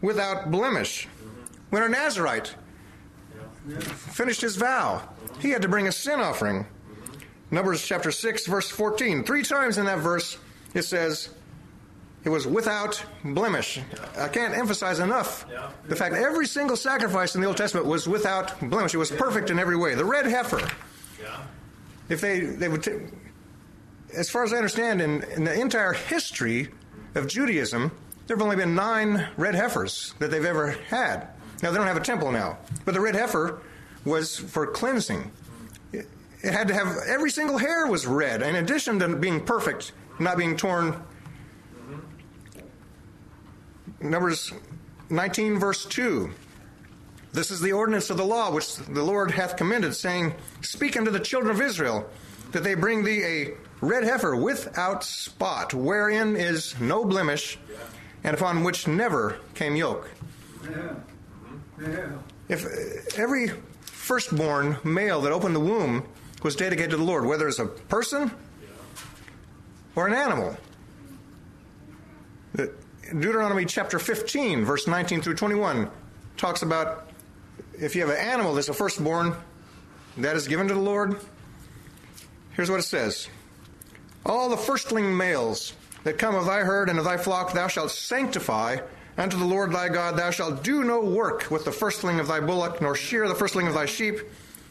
without 0.00 0.50
blemish. 0.50 1.08
When 1.70 1.82
a 1.82 1.88
Nazarite 1.88 2.54
finished 3.86 4.40
his 4.40 4.56
vow, 4.56 5.08
he 5.40 5.50
had 5.50 5.62
to 5.62 5.68
bring 5.68 5.88
a 5.88 5.92
sin 5.92 6.20
offering. 6.20 6.66
Numbers 7.50 7.86
chapter 7.86 8.10
6, 8.10 8.46
verse 8.46 8.70
14. 8.70 9.24
Three 9.24 9.42
times 9.42 9.76
in 9.76 9.84
that 9.86 9.98
verse 9.98 10.38
it 10.74 10.82
says 10.82 11.28
it 12.24 12.28
was 12.28 12.46
without 12.46 13.04
blemish. 13.24 13.80
I 14.16 14.28
can't 14.28 14.54
emphasize 14.56 15.00
enough 15.00 15.44
Yeah. 15.50 15.70
the 15.88 15.96
fact 15.96 16.14
that 16.14 16.22
every 16.22 16.46
single 16.46 16.76
sacrifice 16.76 17.34
in 17.34 17.40
the 17.40 17.46
Old 17.46 17.56
Testament 17.56 17.86
was 17.86 18.08
without 18.08 18.58
blemish. 18.60 18.94
It 18.94 18.98
was 18.98 19.10
perfect 19.10 19.50
in 19.50 19.58
every 19.58 19.76
way. 19.76 19.94
The 19.94 20.04
red 20.04 20.26
heifer, 20.26 20.60
Yeah. 21.20 21.36
if 22.08 22.20
they, 22.20 22.40
they 22.40 22.68
would, 22.68 22.82
t- 22.84 22.92
as 24.14 24.30
far 24.30 24.44
as 24.44 24.52
I 24.52 24.56
understand, 24.56 25.00
in, 25.00 25.22
in 25.24 25.44
the 25.44 25.58
entire 25.58 25.92
history 25.94 26.68
of 27.14 27.26
Judaism, 27.26 27.90
there 28.26 28.36
have 28.36 28.42
only 28.42 28.56
been 28.56 28.74
nine 28.74 29.26
red 29.36 29.54
heifers 29.54 30.14
that 30.20 30.30
they've 30.30 30.44
ever 30.44 30.70
had. 30.88 31.28
Now, 31.62 31.70
they 31.70 31.78
don't 31.78 31.86
have 31.86 31.96
a 31.96 32.00
temple 32.00 32.30
now, 32.32 32.58
but 32.84 32.94
the 32.94 33.00
red 33.00 33.14
heifer 33.14 33.60
was 34.04 34.36
for 34.36 34.66
cleansing. 34.66 35.30
It, 35.92 36.08
it 36.42 36.52
had 36.52 36.68
to 36.68 36.74
have, 36.74 36.96
every 37.06 37.30
single 37.30 37.58
hair 37.58 37.86
was 37.86 38.06
red, 38.06 38.42
in 38.42 38.56
addition 38.56 38.98
to 39.00 39.08
being 39.16 39.40
perfect, 39.44 39.92
not 40.18 40.36
being 40.36 40.56
torn. 40.56 41.02
Numbers 44.02 44.52
19, 45.10 45.58
verse 45.58 45.86
2. 45.86 46.30
This 47.32 47.50
is 47.50 47.60
the 47.60 47.72
ordinance 47.72 48.10
of 48.10 48.16
the 48.16 48.24
law 48.24 48.52
which 48.52 48.76
the 48.76 49.02
Lord 49.02 49.30
hath 49.30 49.56
commended, 49.56 49.94
saying, 49.94 50.34
Speak 50.60 50.96
unto 50.96 51.10
the 51.10 51.20
children 51.20 51.54
of 51.54 51.62
Israel, 51.62 52.08
that 52.50 52.62
they 52.62 52.74
bring 52.74 53.04
thee 53.04 53.22
a 53.24 53.54
red 53.80 54.04
heifer 54.04 54.36
without 54.36 55.02
spot, 55.02 55.72
wherein 55.72 56.36
is 56.36 56.78
no 56.78 57.04
blemish, 57.04 57.58
and 58.22 58.34
upon 58.34 58.64
which 58.64 58.86
never 58.86 59.38
came 59.54 59.76
yoke. 59.76 60.10
Yeah. 60.70 60.94
Yeah. 61.80 62.10
If 62.48 62.66
uh, 62.66 63.22
every 63.22 63.48
firstborn 63.80 64.76
male 64.84 65.20
that 65.22 65.32
opened 65.32 65.56
the 65.56 65.60
womb 65.60 66.04
was 66.42 66.54
dedicated 66.54 66.90
to 66.90 66.96
the 66.96 67.04
Lord, 67.04 67.24
whether 67.24 67.48
it's 67.48 67.58
a 67.58 67.66
person 67.66 68.30
or 69.94 70.06
an 70.06 70.14
animal. 70.14 70.56
Deuteronomy 73.08 73.64
chapter 73.64 73.98
15, 73.98 74.64
verse 74.64 74.86
19 74.86 75.22
through 75.22 75.34
21, 75.34 75.90
talks 76.36 76.62
about 76.62 77.10
if 77.78 77.94
you 77.94 78.00
have 78.00 78.10
an 78.10 78.16
animal 78.16 78.54
that's 78.54 78.68
a 78.68 78.74
firstborn 78.74 79.34
that 80.16 80.36
is 80.36 80.46
given 80.46 80.68
to 80.68 80.74
the 80.74 80.80
Lord. 80.80 81.16
Here's 82.52 82.70
what 82.70 82.80
it 82.80 82.84
says 82.84 83.28
All 84.24 84.48
the 84.48 84.56
firstling 84.56 85.16
males 85.16 85.74
that 86.04 86.18
come 86.18 86.34
of 86.34 86.46
thy 86.46 86.60
herd 86.60 86.88
and 86.88 86.98
of 86.98 87.04
thy 87.04 87.16
flock 87.16 87.52
thou 87.52 87.66
shalt 87.66 87.90
sanctify 87.90 88.78
unto 89.18 89.36
the 89.36 89.44
Lord 89.44 89.72
thy 89.72 89.88
God. 89.88 90.16
Thou 90.16 90.30
shalt 90.30 90.62
do 90.62 90.84
no 90.84 91.00
work 91.00 91.50
with 91.50 91.64
the 91.64 91.72
firstling 91.72 92.20
of 92.20 92.28
thy 92.28 92.40
bullock, 92.40 92.80
nor 92.80 92.94
shear 92.94 93.28
the 93.28 93.34
firstling 93.34 93.66
of 93.66 93.74
thy 93.74 93.86
sheep. 93.86 94.20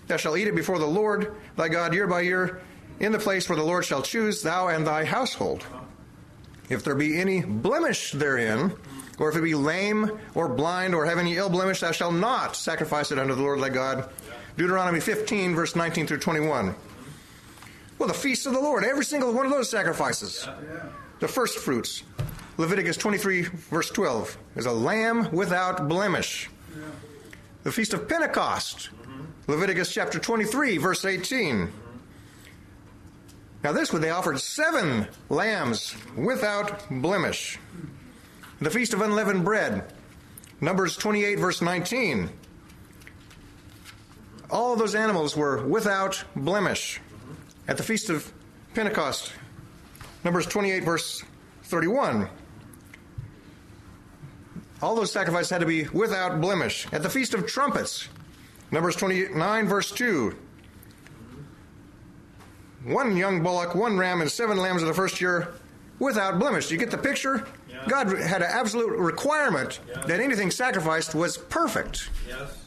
Thou 0.08 0.18
shalt 0.18 0.38
eat 0.38 0.48
it 0.48 0.56
before 0.56 0.80
the 0.80 0.86
Lord 0.88 1.36
thy 1.58 1.70
God 1.70 1.94
year 1.94 2.08
by 2.08 2.22
year, 2.22 2.62
in 3.00 3.12
the 3.12 3.20
place 3.20 3.50
where 3.50 3.58
the 3.58 3.64
Lord 3.64 3.86
shall 3.86 4.02
choose, 4.02 4.42
thou 4.42 4.70
and 4.70 4.88
thy 4.88 5.06
household. 5.06 5.66
If 6.72 6.86
there 6.86 6.96
be 6.96 7.20
any 7.20 7.42
blemish 7.42 8.14
therein, 8.14 8.74
or 9.20 9.30
if 9.30 9.36
it 9.36 9.42
be 9.42 9.56
lame 9.56 10.20
or 10.36 10.48
blind 10.48 10.96
or 10.96 11.06
have 11.06 11.18
any 11.18 11.36
ill 11.36 11.50
blemish, 11.50 11.82
thou 11.82 11.92
shalt 11.92 12.14
not 12.14 12.56
sacrifice 12.56 13.12
it 13.12 13.20
unto 13.20 13.36
the 13.36 13.42
Lord 13.42 13.60
thy 13.60 13.68
God. 13.68 14.10
Deuteronomy 14.56 15.02
15, 15.02 15.54
verse 15.54 15.76
19 15.76 16.08
through 16.08 16.20
21. 16.20 16.74
Well, 18.00 18.08
the 18.08 18.14
feast 18.14 18.46
of 18.46 18.54
the 18.54 18.60
Lord, 18.60 18.86
every 18.86 19.04
single 19.04 19.34
one 19.34 19.46
of 19.46 19.52
those 19.52 19.70
sacrifices, 19.70 20.48
the 21.20 21.28
first 21.28 21.60
fruits. 21.60 22.04
Leviticus 22.58 22.96
23, 22.96 23.42
verse 23.42 23.90
12, 23.90 24.38
is 24.56 24.66
a 24.66 24.72
lamb 24.72 25.30
without 25.32 25.90
blemish. 25.90 26.50
The 27.64 27.72
feast 27.72 27.94
of 27.94 28.08
Pentecost, 28.08 28.90
Leviticus 29.48 29.94
chapter 29.94 30.20
23, 30.20 30.78
verse 30.78 31.04
18. 31.04 31.72
Now, 33.64 33.72
this 33.72 33.94
one 33.94 34.02
they 34.02 34.10
offered 34.10 34.40
seven 34.40 35.08
lambs 35.30 35.96
without 36.16 36.90
blemish. 36.90 37.60
The 38.60 38.70
feast 38.70 38.94
of 38.94 39.02
unleavened 39.02 39.46
bread, 39.46 39.94
Numbers 40.60 40.96
28, 40.96 41.40
verse 41.40 41.62
19. 41.62 42.30
All 44.50 44.76
those 44.76 44.96
animals 44.96 45.36
were 45.36 45.66
without 45.66 46.24
blemish. 46.36 47.00
At 47.68 47.78
the 47.78 47.84
feast 47.84 48.10
of 48.10 48.32
Pentecost, 48.74 49.32
Numbers 50.24 50.46
28, 50.46 50.84
verse 50.84 51.24
31. 51.64 52.30
All 54.82 54.96
those 54.96 55.12
sacrifices 55.12 55.50
had 55.50 55.62
to 55.62 55.68
be 55.68 55.88
without 55.90 56.42
blemish. 56.42 56.88
At 56.92 57.04
the 57.04 57.10
Feast 57.10 57.34
of 57.34 57.46
Trumpets, 57.46 58.10
Numbers 58.72 58.96
29, 58.96 59.68
verse 59.68 59.92
2. 59.92 60.36
One 62.84 63.16
young 63.16 63.44
bullock, 63.44 63.76
one 63.76 63.98
ram, 63.98 64.22
and 64.22 64.32
seven 64.32 64.58
lambs 64.58 64.82
of 64.82 64.88
the 64.88 64.94
first 64.94 65.22
year 65.22 65.54
without 66.00 66.40
blemish. 66.40 66.68
Do 66.68 66.74
you 66.74 66.80
get 66.80 66.90
the 66.92 66.98
picture? 66.98 67.46
Yeah. 67.70 67.84
God 67.88 68.08
had 68.20 68.42
an 68.42 68.50
absolute 68.52 68.98
requirement 68.98 69.80
Yeah. 69.88 70.02
that 70.08 70.20
anything 70.20 70.50
sacrificed 70.50 71.14
was 71.14 71.38
perfect. 71.38 72.10
Yes. 72.28 72.66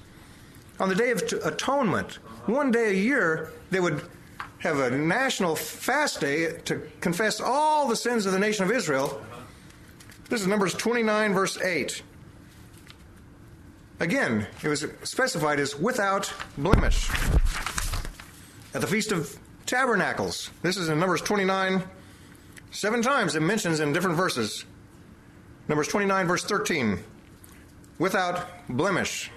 On 0.78 0.88
the 0.88 0.94
Day 0.94 1.10
of 1.10 1.22
Atonement, 1.44 2.18
uh-huh. 2.24 2.52
one 2.52 2.70
day 2.70 2.90
a 2.90 2.94
year, 2.94 3.52
they 3.70 3.80
would 3.80 4.02
have 4.58 4.78
a 4.78 4.90
national 4.90 5.56
fast 5.56 6.20
day 6.20 6.58
to 6.64 6.80
confess 7.00 7.40
all 7.40 7.88
the 7.88 7.96
sins 7.96 8.24
of 8.24 8.32
the 8.32 8.38
nation 8.38 8.64
of 8.64 8.70
Israel. 8.70 9.20
Uh-huh. 9.20 9.40
This 10.28 10.40
is 10.40 10.46
Numbers 10.46 10.74
29, 10.74 11.34
verse 11.34 11.60
8. 11.60 12.02
Again, 14.00 14.46
it 14.62 14.68
was 14.68 14.86
specified 15.02 15.60
as 15.60 15.78
without 15.78 16.32
blemish. 16.58 17.10
At 18.74 18.80
the 18.80 18.86
Feast 18.86 19.12
of 19.12 19.38
Tabernacles, 19.66 20.50
this 20.62 20.76
is 20.76 20.88
in 20.88 20.98
Numbers 20.98 21.22
29, 21.22 21.82
seven 22.70 23.02
times 23.02 23.34
it 23.34 23.40
mentions 23.40 23.80
in 23.80 23.92
different 23.92 24.16
verses. 24.16 24.64
Numbers 25.68 25.88
29, 25.88 26.26
verse 26.26 26.44
13, 26.44 26.98
without 27.98 28.46
blemish. 28.68 29.30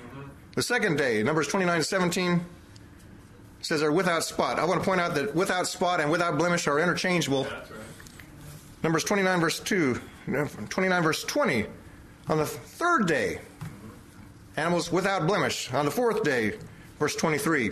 The 0.56 0.62
second 0.62 0.98
day, 0.98 1.24
Numbers 1.24 1.48
29, 1.48 1.84
17, 1.84 2.46
says 3.62 3.80
they're 3.80 3.92
without 3.92 4.24
spot. 4.24 4.60
I 4.60 4.66
want 4.66 4.82
to 4.82 4.86
point 4.86 5.00
out 5.00 5.16
that 5.16 5.34
without 5.34 5.68
spot 5.68 6.02
and 6.02 6.12
without 6.12 6.38
blemish 6.38 6.68
are 6.68 6.80
interchangeable. 6.80 7.44
That's 7.44 7.72
right. 7.72 7.80
Numbers 8.84 9.04
29, 9.06 9.40
verse 9.40 9.60
2, 9.60 10.02
29, 10.70 11.04
verse 11.04 11.24
20. 11.24 11.66
On 12.30 12.38
the 12.38 12.46
third 12.46 13.08
day, 13.08 13.40
animals 14.58 14.92
without 14.92 15.26
blemish. 15.26 15.74
On 15.74 15.86
the 15.86 15.92
fourth 15.92 16.24
day, 16.24 16.58
verse 17.00 17.16
23, 17.16 17.72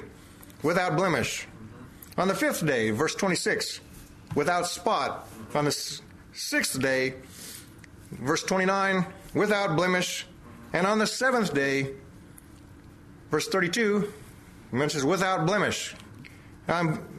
without 0.63 0.95
blemish. 0.95 1.47
On 2.17 2.27
the 2.27 2.35
fifth 2.35 2.65
day, 2.65 2.91
verse 2.91 3.15
26, 3.15 3.81
without 4.35 4.67
spot. 4.67 5.27
On 5.53 5.65
the 5.65 5.99
sixth 6.33 6.79
day, 6.81 7.15
verse 8.11 8.43
29, 8.43 9.05
without 9.33 9.75
blemish. 9.75 10.25
And 10.73 10.87
on 10.87 10.99
the 10.99 11.07
seventh 11.07 11.53
day, 11.53 11.91
verse 13.31 13.47
32, 13.47 14.11
mentions 14.71 15.03
without 15.03 15.45
blemish. 15.45 15.95
I'm 16.67 17.15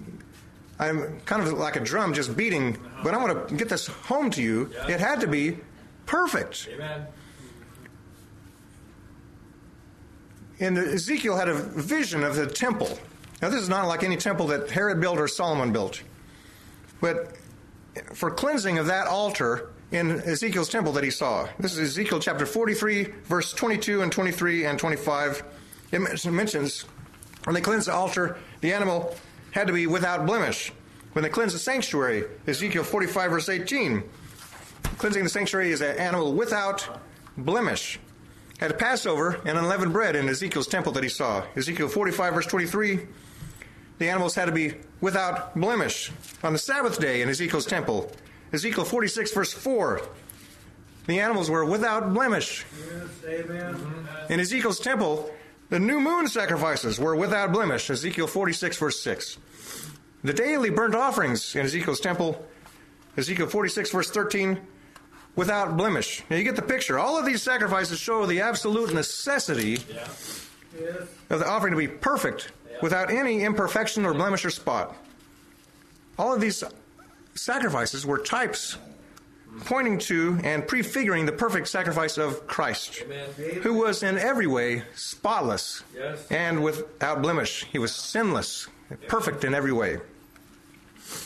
I'm 0.78 1.20
kind 1.20 1.42
of 1.42 1.54
like 1.54 1.76
a 1.76 1.80
drum 1.80 2.12
just 2.12 2.36
beating, 2.36 2.76
but 3.02 3.14
I 3.14 3.16
want 3.16 3.48
to 3.48 3.54
get 3.54 3.68
this 3.68 3.86
home 3.86 4.30
to 4.32 4.42
you. 4.42 4.70
Yeah. 4.74 4.94
It 4.94 5.00
had 5.00 5.20
to 5.20 5.26
be 5.26 5.58
perfect. 6.04 6.68
Amen. 6.70 7.06
And 10.60 10.78
Ezekiel 10.78 11.36
had 11.36 11.48
a 11.48 11.54
vision 11.54 12.22
of 12.24 12.36
the 12.36 12.46
temple. 12.46 12.98
Now, 13.42 13.50
this 13.50 13.60
is 13.60 13.68
not 13.68 13.86
like 13.86 14.02
any 14.02 14.16
temple 14.16 14.46
that 14.48 14.70
Herod 14.70 15.00
built 15.00 15.18
or 15.18 15.28
Solomon 15.28 15.72
built. 15.72 16.02
But 17.00 17.36
for 18.14 18.30
cleansing 18.30 18.78
of 18.78 18.86
that 18.86 19.06
altar 19.06 19.70
in 19.90 20.20
Ezekiel's 20.22 20.68
temple 20.68 20.92
that 20.92 21.04
he 21.04 21.10
saw, 21.10 21.48
this 21.58 21.72
is 21.72 21.78
Ezekiel 21.90 22.20
chapter 22.20 22.46
43, 22.46 23.04
verse 23.24 23.52
22 23.52 24.02
and 24.02 24.10
23 24.10 24.64
and 24.64 24.78
25. 24.78 25.42
It 25.92 26.32
mentions 26.32 26.86
when 27.44 27.54
they 27.54 27.60
cleanse 27.60 27.86
the 27.86 27.92
altar, 27.92 28.38
the 28.60 28.72
animal 28.72 29.14
had 29.52 29.68
to 29.68 29.72
be 29.72 29.86
without 29.86 30.26
blemish. 30.26 30.72
When 31.12 31.22
they 31.22 31.28
cleanse 31.28 31.52
the 31.52 31.58
sanctuary, 31.58 32.24
Ezekiel 32.46 32.82
45, 32.82 33.30
verse 33.30 33.48
18, 33.48 34.02
cleansing 34.98 35.22
the 35.22 35.30
sanctuary 35.30 35.70
is 35.70 35.80
an 35.80 35.96
animal 35.96 36.34
without 36.34 37.00
blemish. 37.36 38.00
At 38.58 38.70
a 38.70 38.74
Passover 38.74 39.40
and 39.44 39.58
unleavened 39.58 39.92
bread 39.92 40.16
in 40.16 40.28
Ezekiel's 40.28 40.66
temple 40.66 40.92
that 40.92 41.02
he 41.02 41.10
saw. 41.10 41.44
Ezekiel 41.56 41.88
45, 41.88 42.34
verse 42.34 42.46
23, 42.46 43.00
the 43.98 44.08
animals 44.08 44.34
had 44.34 44.46
to 44.46 44.52
be 44.52 44.74
without 45.00 45.54
blemish. 45.54 46.10
On 46.42 46.52
the 46.54 46.58
Sabbath 46.58 46.98
day 46.98 47.20
in 47.20 47.28
Ezekiel's 47.28 47.66
temple, 47.66 48.10
Ezekiel 48.52 48.84
46, 48.84 49.32
verse 49.32 49.52
4, 49.52 50.00
the 51.06 51.20
animals 51.20 51.50
were 51.50 51.64
without 51.64 52.14
blemish. 52.14 52.64
Yes. 53.24 53.76
In 54.30 54.40
Ezekiel's 54.40 54.80
temple, 54.80 55.30
the 55.68 55.78
new 55.78 56.00
moon 56.00 56.26
sacrifices 56.26 56.98
were 56.98 57.14
without 57.14 57.52
blemish. 57.52 57.90
Ezekiel 57.90 58.26
46, 58.26 58.78
verse 58.78 59.00
6. 59.00 59.38
The 60.24 60.32
daily 60.32 60.70
burnt 60.70 60.94
offerings 60.94 61.54
in 61.54 61.66
Ezekiel's 61.66 62.00
temple, 62.00 62.44
Ezekiel 63.16 63.48
46, 63.48 63.90
verse 63.90 64.10
13, 64.10 64.60
without 65.36 65.76
blemish. 65.76 66.22
Now 66.30 66.36
you 66.36 66.42
get 66.42 66.56
the 66.56 66.62
picture. 66.62 66.98
All 66.98 67.18
of 67.18 67.24
these 67.26 67.42
sacrifices 67.42 67.98
show 67.98 68.26
the 68.26 68.40
absolute 68.40 68.92
necessity 68.92 69.78
Yeah. 69.88 70.06
Of 71.30 71.38
the 71.38 71.46
offering 71.48 71.72
to 71.72 71.78
be 71.78 71.88
perfect 71.88 72.52
without 72.82 73.10
any 73.10 73.42
imperfection 73.44 74.04
or 74.04 74.12
blemish 74.12 74.44
or 74.44 74.50
spot. 74.50 74.94
All 76.18 76.34
of 76.34 76.40
these 76.40 76.62
sacrifices 77.34 78.04
were 78.04 78.18
types 78.18 78.76
pointing 79.64 79.98
to 79.98 80.38
and 80.44 80.68
prefiguring 80.68 81.24
the 81.24 81.32
perfect 81.32 81.68
sacrifice 81.68 82.18
of 82.18 82.46
Christ, 82.46 83.00
Amen. 83.02 83.62
who 83.62 83.72
was 83.72 84.02
in 84.02 84.18
every 84.18 84.46
way 84.46 84.82
spotless 84.94 85.82
Yes. 85.94 86.26
and 86.30 86.62
without 86.62 87.22
blemish. 87.22 87.64
He 87.72 87.78
was 87.78 87.94
sinless, 87.94 88.68
perfect 89.08 89.44
in 89.44 89.54
every 89.54 89.72
way. 89.72 89.98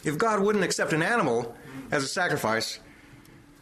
If 0.05 0.17
God 0.17 0.39
wouldn't 0.41 0.63
accept 0.65 0.93
an 0.93 1.03
animal 1.03 1.57
as 1.91 2.05
a 2.05 2.09
sacrifice 2.09 2.79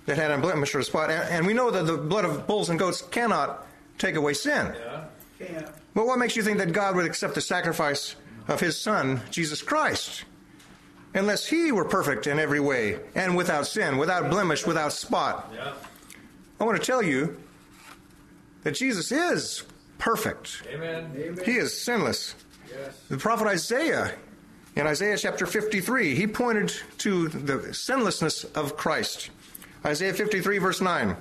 that 0.09 0.17
had 0.17 0.31
a 0.31 0.39
blemish 0.39 0.75
or 0.75 0.81
a 0.81 0.85
spot, 0.85 1.11
and 1.11 1.29
and 1.29 1.47
we 1.47 1.53
know 1.53 1.71
that 1.71 1.87
the 1.87 1.97
blood 1.97 2.25
of 2.25 2.47
bulls 2.47 2.71
and 2.71 2.79
goats 2.79 3.03
cannot 3.03 3.67
take 3.99 4.17
away 4.17 4.33
sin. 4.33 4.75
Yeah. 4.75 5.05
Can't. 5.39 5.69
But 5.95 6.07
what 6.07 6.19
makes 6.19 6.35
you 6.35 6.43
think 6.43 6.59
that 6.59 6.73
God 6.73 6.97
would 6.97 7.05
accept 7.05 7.35
the 7.35 7.41
sacrifice 7.41 8.17
of 8.49 8.61
his 8.61 8.81
Son, 8.81 9.21
Jesus 9.31 9.63
Christ? 9.63 10.25
Unless 11.15 11.47
he 11.47 11.73
were 11.73 11.85
perfect 11.85 12.27
in 12.27 12.39
every 12.39 12.61
way 12.61 13.01
and 13.15 13.37
without 13.37 13.67
sin, 13.67 13.99
without 13.99 14.31
blemish, 14.31 14.67
without 14.67 14.93
spot. 14.93 15.53
Yeah. 15.55 15.75
I 16.61 16.65
want 16.65 16.79
to 16.79 16.85
tell 16.85 17.03
you 17.03 17.37
that 18.63 18.73
Jesus 18.75 19.13
is 19.13 19.63
perfect. 19.99 20.63
Amen. 20.73 21.11
Amen. 21.17 21.45
He 21.45 21.57
is 21.57 21.81
sinless. 21.81 22.35
Yes. 22.71 23.01
The 23.09 23.17
prophet 23.17 23.47
Isaiah, 23.47 24.15
in 24.77 24.87
Isaiah 24.87 25.17
chapter 25.17 25.47
53, 25.47 26.15
he 26.15 26.27
pointed 26.27 26.73
to 26.99 27.29
the 27.29 27.75
sinlessness 27.75 28.45
of 28.45 28.77
Christ. 28.77 29.31
Isaiah 29.85 30.15
53, 30.15 30.59
verse 30.59 30.81
9. 30.81 31.17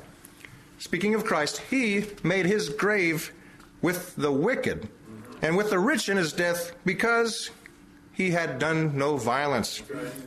Speaking 0.80 1.16
of 1.16 1.26
Christ, 1.26 1.58
he 1.70 2.06
made 2.24 2.46
his 2.46 2.70
grave 2.70 3.32
with 3.82 4.16
the 4.16 4.32
wicked 4.32 4.88
and 5.42 5.56
with 5.58 5.70
the 5.70 5.80
rich 5.80 6.10
in 6.10 6.18
his 6.18 6.34
death 6.34 6.72
because 6.86 7.50
he 8.14 8.32
had 8.32 8.58
done 8.60 8.98
no 8.98 9.18
violence. 9.18 9.82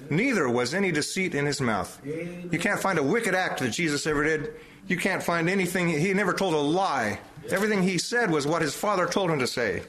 Neither 0.08 0.48
was 0.48 0.74
any 0.74 0.92
deceit 0.92 1.34
in 1.34 1.46
his 1.46 1.60
mouth. 1.60 2.00
You 2.04 2.58
can't 2.58 2.80
find 2.80 2.98
a 2.98 3.02
wicked 3.02 3.34
act 3.34 3.60
that 3.60 3.70
Jesus 3.70 4.06
ever 4.06 4.22
did. 4.24 4.52
You 4.86 4.96
can't 4.96 5.22
find 5.22 5.48
anything, 5.48 5.88
he 5.88 6.12
never 6.14 6.32
told 6.32 6.54
a 6.54 6.58
lie. 6.58 7.20
Everything 7.50 7.82
he 7.82 7.98
said 7.98 8.30
was 8.30 8.46
what 8.46 8.62
his 8.62 8.74
Father 8.74 9.06
told 9.06 9.30
him 9.30 9.38
to 9.40 9.46
say. 9.46 9.82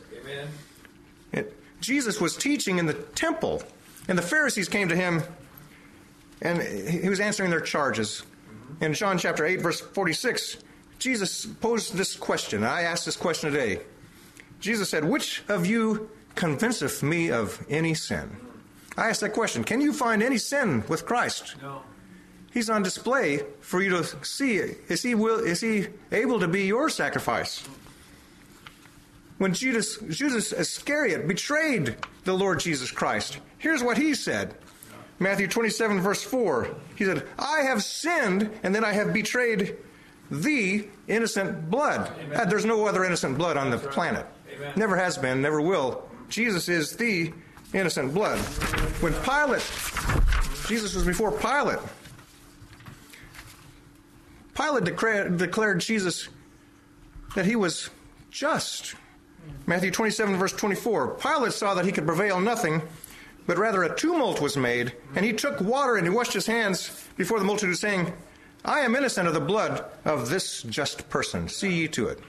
It- 1.32 1.54
Jesus 1.80 2.22
was 2.22 2.36
teaching 2.38 2.78
in 2.78 2.86
the 2.86 2.94
temple, 2.94 3.64
and 4.08 4.18
the 4.18 4.22
Pharisees 4.24 4.70
came 4.70 4.90
to 4.90 4.96
him, 4.96 5.24
and 6.42 6.62
he 6.62 7.10
was 7.10 7.20
answering 7.20 7.50
their 7.50 7.62
charges. 7.62 8.24
In 8.82 8.96
John 8.96 9.20
chapter 9.20 9.46
8, 9.46 9.62
verse 9.62 9.80
46, 9.80 10.58
Jesus 10.98 11.46
posed 11.46 11.94
this 11.94 12.16
question. 12.16 12.64
I 12.64 12.82
asked 12.82 13.06
this 13.06 13.16
question 13.16 13.52
today. 13.52 13.82
Jesus 14.60 14.90
said, 14.90 15.06
Which 15.06 15.44
of 15.48 15.68
you 15.68 16.10
convinceth 16.34 17.04
me 17.04 17.30
of 17.30 17.64
any 17.70 17.94
sin? 17.94 18.36
I 18.98 19.10
asked 19.10 19.22
that 19.22 19.34
question. 19.34 19.64
Can 19.64 19.82
you 19.82 19.94
find 19.94 20.24
any 20.24 20.40
sin 20.40 20.84
with 20.88 21.06
Christ? 21.06 21.56
No. 21.62 21.84
He's 22.52 22.72
on 22.72 22.82
display 22.82 23.42
for 23.62 23.84
you 23.84 23.92
to 23.92 24.26
see. 24.26 24.56
Is 24.56 25.04
he 25.04 25.14
will? 25.14 25.40
Is 25.40 25.62
he 25.62 25.88
able 26.12 26.40
to 26.40 26.48
be 26.48 26.64
your 26.64 26.90
sacrifice? 26.90 27.64
When 29.38 29.54
Judas, 29.54 29.98
Judas 30.10 30.54
Iscariot 30.54 31.28
betrayed 31.28 31.98
the 32.26 32.34
Lord 32.34 32.60
Jesus 32.60 32.90
Christ, 32.92 33.38
here's 33.60 33.84
what 33.84 33.98
he 33.98 34.16
said. 34.16 34.56
Matthew 35.22 35.48
27, 35.48 36.02
verse 36.02 36.24
4. 36.24 36.68
He 36.96 37.06
said, 37.06 37.28
I 37.38 37.62
have 37.62 37.84
sinned, 37.84 38.50
and 38.64 38.74
then 38.74 38.84
I 38.84 38.92
have 38.92 39.14
betrayed 39.14 39.78
the 40.32 40.88
innocent 41.08 41.70
blood. 41.70 42.12
Uh, 42.34 42.46
There's 42.46 42.66
no 42.66 42.88
other 42.88 43.04
innocent 43.04 43.38
blood 43.38 43.56
on 43.56 43.70
the 43.70 43.78
planet. 43.78 44.26
Amen. 44.56 44.74
Never 44.76 44.98
has 44.98 45.20
been, 45.20 45.40
never 45.40 45.62
will. 45.62 46.10
Jesus 46.28 46.70
is 46.70 46.96
the 46.98 47.32
innocent 47.72 48.16
blood. 48.16 48.40
When 49.00 49.14
Pilate, 49.22 49.62
Jesus 50.68 50.96
was 50.96 51.06
before 51.06 51.32
Pilate, 51.32 51.80
Pilate 54.56 54.84
declared, 54.84 55.38
declared 55.38 55.82
Jesus 55.82 56.30
that 57.36 57.46
he 57.46 57.56
was 57.56 57.92
just. 58.32 58.96
Matthew 59.68 59.92
27, 59.92 60.38
verse 60.38 60.54
24. 60.54 61.16
Pilate 61.16 61.54
saw 61.54 61.76
that 61.76 61.86
he 61.86 61.92
could 61.92 62.06
prevail 62.06 62.40
nothing, 62.40 62.82
but 63.48 63.58
rather 63.58 63.84
a 63.84 63.96
tumult 63.96 64.42
was 64.42 64.56
made, 64.56 64.94
and 65.16 65.26
he 65.26 65.34
took 65.34 65.60
water 65.62 65.96
and 65.96 66.06
he 66.06 66.14
washed 66.14 66.34
his 66.34 66.46
hands 66.46 67.08
before 67.18 67.40
the 67.40 67.46
multitude, 67.46 67.78
saying, 67.78 68.14
I 68.64 68.82
am 68.82 68.96
innocent 68.96 69.28
of 69.28 69.34
the 69.34 69.40
blood 69.40 69.84
of 70.06 70.30
this 70.30 70.62
just 70.64 71.10
person. 71.10 71.48
See 71.48 71.74
ye 71.74 71.88
to 71.90 72.08
it. 72.08 72.20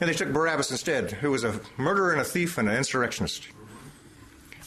And 0.00 0.08
they 0.08 0.14
took 0.14 0.32
Barabbas 0.32 0.70
instead, 0.70 1.12
who 1.12 1.30
was 1.30 1.44
a 1.44 1.60
murderer 1.76 2.12
and 2.12 2.20
a 2.20 2.24
thief 2.24 2.58
and 2.58 2.68
an 2.68 2.76
insurrectionist. 2.76 3.48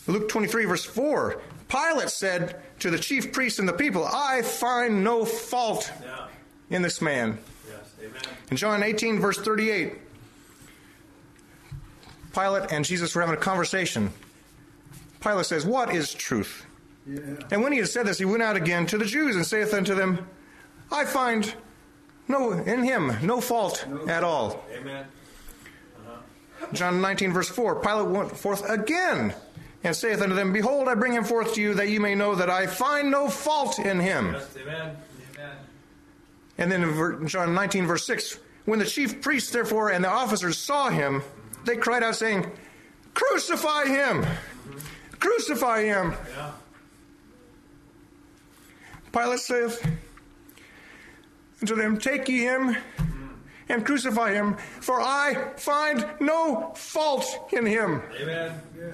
Luke 0.08 0.30
23, 0.30 0.66
verse 0.66 0.86
4. 0.86 1.42
Pilate 1.68 2.10
said 2.10 2.62
to 2.80 2.92
the 2.92 3.00
chief 3.00 3.34
priests 3.34 3.60
and 3.60 3.68
the 3.68 3.74
people, 3.74 4.06
I 4.06 4.44
find 4.44 5.04
no 5.04 5.26
fault 5.26 5.92
in 6.70 6.82
this 6.82 7.02
man. 7.02 7.40
In 8.52 8.58
John 8.58 8.84
18, 8.84 9.20
verse 9.20 9.38
38, 9.38 9.94
Pilate 12.34 12.72
and 12.72 12.86
Jesus 12.86 13.16
were 13.16 13.22
having 13.22 13.36
a 13.36 13.40
conversation. 13.40 14.12
Pilate 15.26 15.48
says, 15.48 15.66
What 15.66 15.94
is 15.94 16.14
truth? 16.14 16.66
Yeah. 17.08 17.20
And 17.52 17.64
when 17.64 17.72
he 17.72 17.80
had 17.80 17.88
said 17.88 18.06
this, 18.06 18.20
he 18.20 18.26
went 18.26 18.44
out 18.44 18.56
again 18.56 18.86
to 18.88 18.98
the 18.98 19.06
Jews 19.06 19.36
and 19.36 19.46
saith 19.46 19.74
unto 19.74 19.96
them, 19.96 20.28
I 20.92 21.06
find 21.06 21.52
no 22.28 22.52
in 22.52 22.84
him 22.84 23.12
no 23.24 23.42
fault 23.42 23.88
at 24.08 24.24
all. 24.24 24.64
Amen. 24.72 25.06
Uh-huh. 25.98 26.68
John 26.74 27.02
19, 27.02 27.34
verse 27.34 27.50
4, 27.50 27.82
Pilate 27.82 28.08
went 28.08 28.38
forth 28.38 28.70
again 28.70 29.34
and 29.84 29.96
saith 29.96 30.22
unto 30.22 30.36
them, 30.36 30.54
Behold, 30.54 30.88
I 30.88 30.94
bring 30.94 31.14
him 31.14 31.24
forth 31.24 31.56
to 31.56 31.62
you 31.62 31.74
that 31.74 31.90
ye 31.90 31.98
may 31.98 32.14
know 32.14 32.36
that 32.36 32.50
I 32.52 32.68
find 32.68 33.10
no 33.10 33.28
fault 33.28 33.80
in 33.80 34.00
him. 34.00 34.34
Yes. 34.34 34.56
Amen. 34.62 34.98
Amen. 35.36 35.58
And 36.60 36.72
then 36.72 36.84
in 36.84 37.28
John 37.28 37.56
19, 37.56 37.88
verse 37.88 38.06
6, 38.06 38.40
when 38.66 38.78
the 38.78 38.86
chief 38.86 39.22
priests, 39.22 39.52
therefore, 39.52 39.90
and 39.90 40.04
the 40.04 40.10
officers 40.10 40.58
saw 40.58 40.90
him, 40.90 41.24
they 41.66 41.78
cried 41.78 42.04
out, 42.04 42.16
saying, 42.16 42.46
Crucify 43.14 43.86
him! 43.86 44.24
Mm-hmm. 44.24 44.78
Crucify 45.26 45.86
him! 45.86 46.14
Yeah. 46.38 46.52
Pilate 49.12 49.40
saith 49.40 49.88
unto 51.62 51.76
them, 51.76 51.98
Take 51.98 52.30
ye 52.30 52.42
him 52.42 52.78
and 53.68 53.84
crucify 53.84 54.34
him, 54.34 54.56
for 54.82 55.02
I 55.02 55.54
find 55.58 56.06
no 56.20 56.74
fault 56.76 57.50
in 57.52 57.66
him. 57.66 58.04
Amen. 58.22 58.62
Yeah. 58.78 58.86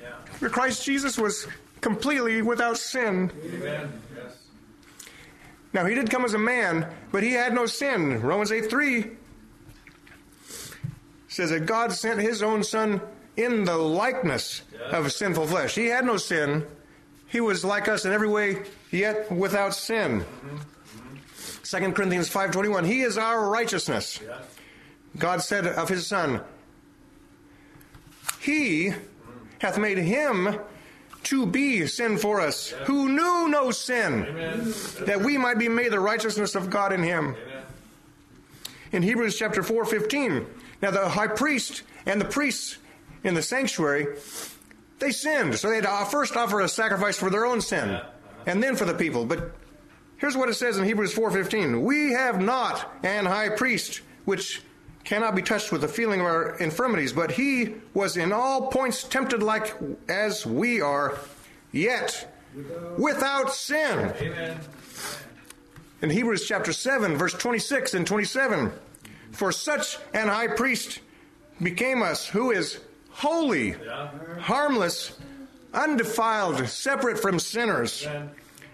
Yeah. 0.00 0.14
For 0.34 0.48
Christ 0.48 0.84
Jesus 0.84 1.18
was 1.18 1.48
completely 1.80 2.40
without 2.42 2.78
sin. 2.78 3.32
Amen. 3.44 4.00
Yes. 4.14 4.38
Now, 5.72 5.86
he 5.86 5.96
did 5.96 6.08
come 6.08 6.24
as 6.24 6.34
a 6.34 6.38
man, 6.38 6.86
but 7.10 7.24
he 7.24 7.32
had 7.32 7.52
no 7.52 7.66
sin. 7.66 8.22
Romans 8.22 8.52
8 8.52 8.70
3 8.70 9.10
says 11.26 11.50
that 11.50 11.66
God 11.66 11.92
sent 11.92 12.20
his 12.20 12.44
own 12.44 12.62
son 12.62 13.00
in 13.36 13.64
the 13.64 13.76
likeness 13.76 14.62
of 14.90 15.10
sinful 15.12 15.46
flesh. 15.46 15.74
He 15.74 15.86
had 15.86 16.04
no 16.04 16.16
sin. 16.16 16.66
He 17.28 17.40
was 17.40 17.64
like 17.64 17.88
us 17.88 18.04
in 18.04 18.12
every 18.12 18.28
way, 18.28 18.62
yet 18.90 19.30
without 19.32 19.74
sin. 19.74 20.20
Mm-hmm. 20.20 21.84
2 21.86 21.92
Corinthians 21.92 22.28
5.21, 22.28 22.84
He 22.84 23.00
is 23.00 23.16
our 23.16 23.48
righteousness. 23.48 24.20
God 25.18 25.42
said 25.42 25.66
of 25.66 25.88
his 25.88 26.06
son, 26.06 26.40
He 28.40 28.88
mm-hmm. 28.88 29.46
hath 29.60 29.78
made 29.78 29.98
him 29.98 30.58
to 31.24 31.46
be 31.46 31.86
sin 31.86 32.18
for 32.18 32.40
us, 32.40 32.70
who 32.84 33.08
knew 33.08 33.48
no 33.48 33.70
sin, 33.70 34.26
Amen. 34.28 34.74
that 35.06 35.20
we 35.20 35.38
might 35.38 35.58
be 35.58 35.68
made 35.68 35.92
the 35.92 36.00
righteousness 36.00 36.54
of 36.54 36.68
God 36.68 36.92
in 36.92 37.02
him. 37.02 37.36
Amen. 37.40 37.62
In 38.90 39.02
Hebrews 39.02 39.38
chapter 39.38 39.62
4:15, 39.62 40.44
now 40.82 40.90
the 40.90 41.08
high 41.08 41.28
priest 41.28 41.82
and 42.06 42.20
the 42.20 42.24
priests 42.24 42.78
in 43.24 43.34
the 43.34 43.42
sanctuary, 43.42 44.06
they 44.98 45.10
sinned. 45.10 45.56
So 45.56 45.68
they 45.68 45.76
had 45.76 45.84
to 45.84 46.10
first 46.10 46.36
offer 46.36 46.60
a 46.60 46.68
sacrifice 46.68 47.16
for 47.16 47.30
their 47.30 47.44
own 47.44 47.60
sin, 47.60 48.00
and 48.46 48.62
then 48.62 48.76
for 48.76 48.84
the 48.84 48.94
people. 48.94 49.24
But 49.24 49.52
here's 50.16 50.36
what 50.36 50.48
it 50.48 50.54
says 50.54 50.78
in 50.78 50.84
Hebrews 50.84 51.14
4:15: 51.14 51.82
We 51.82 52.12
have 52.12 52.40
not 52.40 52.90
an 53.02 53.26
high 53.26 53.50
priest 53.50 54.00
which 54.24 54.62
cannot 55.04 55.34
be 55.34 55.42
touched 55.42 55.72
with 55.72 55.80
the 55.80 55.88
feeling 55.88 56.20
of 56.20 56.26
our 56.26 56.56
infirmities, 56.58 57.12
but 57.12 57.32
he 57.32 57.74
was 57.92 58.16
in 58.16 58.32
all 58.32 58.68
points 58.68 59.02
tempted 59.02 59.42
like 59.42 59.74
as 60.08 60.46
we 60.46 60.80
are, 60.80 61.18
yet 61.72 62.32
without 62.96 63.52
sin. 63.52 64.12
Amen. 64.20 64.60
In 66.02 66.10
Hebrews 66.10 66.46
chapter 66.46 66.72
7, 66.72 67.16
verse 67.16 67.32
26 67.32 67.94
and 67.94 68.06
27, 68.06 68.72
for 69.30 69.52
such 69.52 69.98
an 70.12 70.28
high 70.28 70.48
priest 70.48 71.00
became 71.60 72.02
us, 72.02 72.26
who 72.28 72.50
is 72.50 72.80
holy, 73.12 73.74
harmless, 74.40 75.18
undefiled, 75.72 76.66
separate 76.68 77.18
from 77.18 77.38
sinners, 77.38 78.06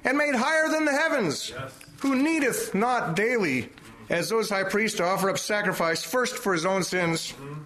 and 0.05 0.19
made 0.19 0.35
higher 0.35 0.69
than 0.69 0.85
the 0.85 0.93
heavens, 0.93 1.53
who 2.01 2.15
needeth 2.15 2.75
not 2.75 3.17
daily, 3.17 3.69
as 4.09 4.29
those 4.29 4.49
high 4.49 4.65
priests, 4.65 4.97
to 4.99 5.05
offer 5.05 5.29
up 5.29 5.39
sacrifice 5.39 6.03
first 6.03 6.37
for 6.37 6.53
his 6.53 6.65
own 6.65 6.83
sins 6.83 7.33
mm-hmm. 7.33 7.61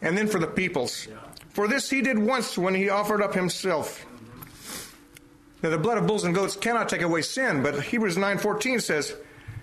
and 0.00 0.16
then 0.16 0.26
for 0.26 0.38
the 0.38 0.46
people's. 0.46 1.06
For 1.50 1.68
this 1.68 1.90
he 1.90 2.00
did 2.00 2.18
once 2.18 2.56
when 2.56 2.74
he 2.74 2.88
offered 2.88 3.20
up 3.20 3.34
himself. 3.34 4.04
Mm-hmm. 4.04 4.40
Now 5.64 5.70
the 5.70 5.78
blood 5.78 5.98
of 5.98 6.06
bulls 6.06 6.24
and 6.24 6.34
goats 6.34 6.56
cannot 6.56 6.88
take 6.88 7.02
away 7.02 7.22
sin, 7.22 7.62
but 7.62 7.82
Hebrews 7.82 8.16
9:14 8.16 8.80
says, 8.80 9.14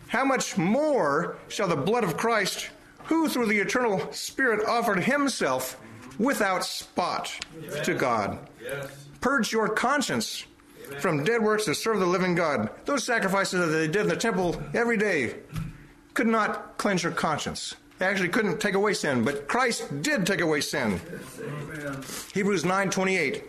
"How 0.10 0.26
much 0.26 0.58
more 0.58 1.38
shall 1.48 1.68
the 1.68 1.78
blood 1.78 2.04
of 2.04 2.18
Christ, 2.18 2.70
who 3.08 3.30
through 3.30 3.48
the 3.48 3.60
eternal 3.60 4.12
Spirit 4.12 4.66
offered 4.68 5.04
himself 5.04 5.78
without 6.18 6.66
spot 6.66 7.32
to 7.84 7.94
God, 7.94 8.40
Yes. 8.64 8.88
purge 9.22 9.52
your 9.52 9.70
conscience 9.70 10.46
from 11.00 11.24
dead 11.24 11.42
works 11.42 11.66
to 11.66 11.76
serve 11.76 12.00
the 12.00 12.06
living 12.06 12.36
God?" 12.36 12.70
Those 12.86 13.04
sacrifices 13.04 13.60
that 13.60 13.68
they 13.68 13.88
did 13.88 14.04
in 14.04 14.08
the 14.08 14.16
temple 14.16 14.62
every 14.74 14.98
day 14.98 15.36
could 16.14 16.28
not 16.28 16.78
cleanse 16.78 17.04
your 17.04 17.12
conscience. 17.12 17.76
They 17.98 18.06
actually 18.06 18.30
couldn't 18.30 18.60
take 18.60 18.76
away 18.76 18.94
sin, 18.94 19.24
but 19.24 19.48
Christ 19.48 20.02
did 20.02 20.26
take 20.26 20.42
away 20.42 20.62
sin. 20.62 21.00
Amen. 21.40 22.04
Hebrews 22.34 22.66
9:28. 22.66 23.44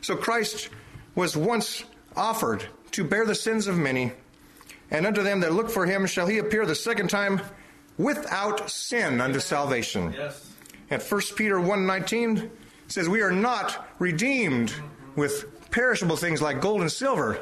So 0.00 0.16
Christ 0.16 0.68
was 1.14 1.36
once 1.36 1.84
offered 2.16 2.66
to 2.92 3.04
bear 3.04 3.24
the 3.24 3.34
sins 3.34 3.66
of 3.66 3.76
many, 3.76 4.12
and 4.90 5.06
unto 5.06 5.22
them 5.22 5.40
that 5.40 5.52
look 5.52 5.70
for 5.70 5.86
him 5.86 6.06
shall 6.06 6.26
he 6.26 6.38
appear 6.38 6.66
the 6.66 6.74
second 6.74 7.08
time 7.08 7.40
without 7.98 8.70
sin 8.70 9.20
unto 9.20 9.40
salvation. 9.40 10.12
Yes. 10.12 10.50
And 10.90 11.02
1 11.02 11.20
Peter 11.36 11.56
1:19 11.58 12.50
says 12.88 13.08
we 13.08 13.22
are 13.22 13.32
not 13.32 13.88
redeemed 13.98 14.74
with 15.16 15.70
perishable 15.70 16.16
things 16.16 16.42
like 16.42 16.60
gold 16.60 16.80
and 16.80 16.92
silver, 16.92 17.40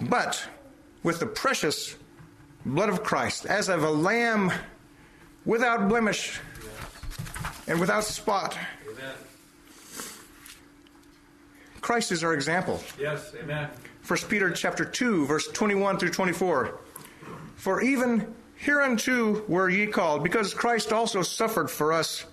but 0.00 0.46
with 1.02 1.20
the 1.20 1.26
precious 1.26 1.96
blood 2.66 2.88
of 2.88 3.02
Christ, 3.02 3.46
as 3.46 3.68
of 3.68 3.82
a 3.82 3.90
lamb 3.90 4.52
without 5.44 5.88
blemish 5.88 6.40
and 7.66 7.80
without 7.80 8.04
spot. 8.04 8.56
Amen. 8.88 9.14
Christ 11.80 12.12
is 12.12 12.22
our 12.22 12.34
example. 12.34 12.82
Yes. 12.98 13.32
Amen. 13.40 13.70
1 14.06 14.18
Peter 14.28 14.50
chapter 14.50 14.84
2 14.84 15.26
verse 15.26 15.48
21 15.48 15.98
through 15.98 16.10
24. 16.10 16.78
For 17.56 17.82
even 17.82 18.34
hereunto 18.58 19.42
were 19.46 19.68
ye 19.68 19.86
called 19.86 20.22
because 20.22 20.54
Christ 20.54 20.92
also 20.92 21.22
suffered 21.22 21.70
for 21.70 21.92
us 21.92 22.24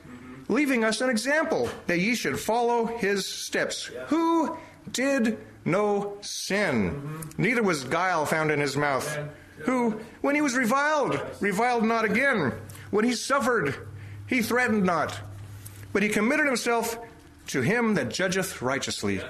leaving 0.48 0.84
us 0.84 1.02
an 1.02 1.10
example 1.10 1.70
that 1.88 2.00
ye 2.00 2.16
should 2.16 2.40
follow 2.40 2.86
his 2.86 3.26
steps. 3.26 3.90
Who 4.08 4.58
did 4.92 5.38
no 5.64 6.18
sin? 6.22 7.30
Neither 7.38 7.64
was 7.64 7.84
guile 7.84 8.26
found 8.26 8.52
in 8.52 8.60
his 8.60 8.78
mouth. 8.78 9.18
Who 9.60 10.00
when 10.22 10.36
he 10.36 10.42
was 10.42 10.56
reviled 10.56 11.20
reviled 11.40 11.84
not 11.84 12.06
again. 12.06 12.54
When 12.92 13.06
he 13.06 13.14
suffered 13.14 13.76
he 14.28 14.42
threatened 14.42 14.84
not. 14.84 15.20
But 15.94 16.04
he 16.04 16.10
committed 16.10 16.46
himself 16.46 16.98
to 17.48 17.62
him 17.62 17.94
that 17.94 18.10
judgeth 18.10 18.62
righteously 18.62 19.22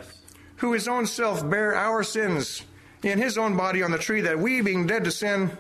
who 0.58 0.74
his 0.74 0.88
own 0.88 1.06
self 1.06 1.48
bare 1.50 1.76
our 1.76 2.04
sins 2.04 2.64
in 3.04 3.20
his 3.20 3.38
own 3.38 3.56
body 3.56 3.84
on 3.84 3.92
the 3.92 3.98
tree, 3.98 4.22
that 4.22 4.40
we, 4.40 4.62
being 4.62 4.88
dead 4.88 5.04
to 5.04 5.12
sin, 5.12 5.52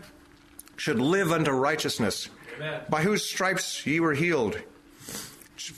should 0.75 0.99
live 0.99 1.31
unto 1.31 1.51
righteousness, 1.51 2.29
Amen. 2.57 2.81
by 2.89 3.01
whose 3.01 3.23
stripes 3.23 3.85
ye 3.85 3.99
were 3.99 4.13
healed. 4.13 4.59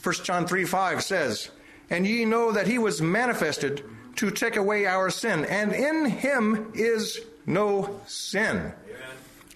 1 0.02 0.14
John 0.24 0.46
3 0.46 0.64
5 0.64 1.02
says, 1.02 1.50
And 1.90 2.06
ye 2.06 2.24
know 2.24 2.52
that 2.52 2.66
he 2.66 2.78
was 2.78 3.00
manifested 3.00 3.84
to 4.16 4.30
take 4.30 4.56
away 4.56 4.86
our 4.86 5.10
sin, 5.10 5.44
and 5.44 5.72
in 5.72 6.06
him 6.06 6.72
is 6.74 7.20
no 7.46 8.00
sin. 8.06 8.56
Amen. 8.56 8.74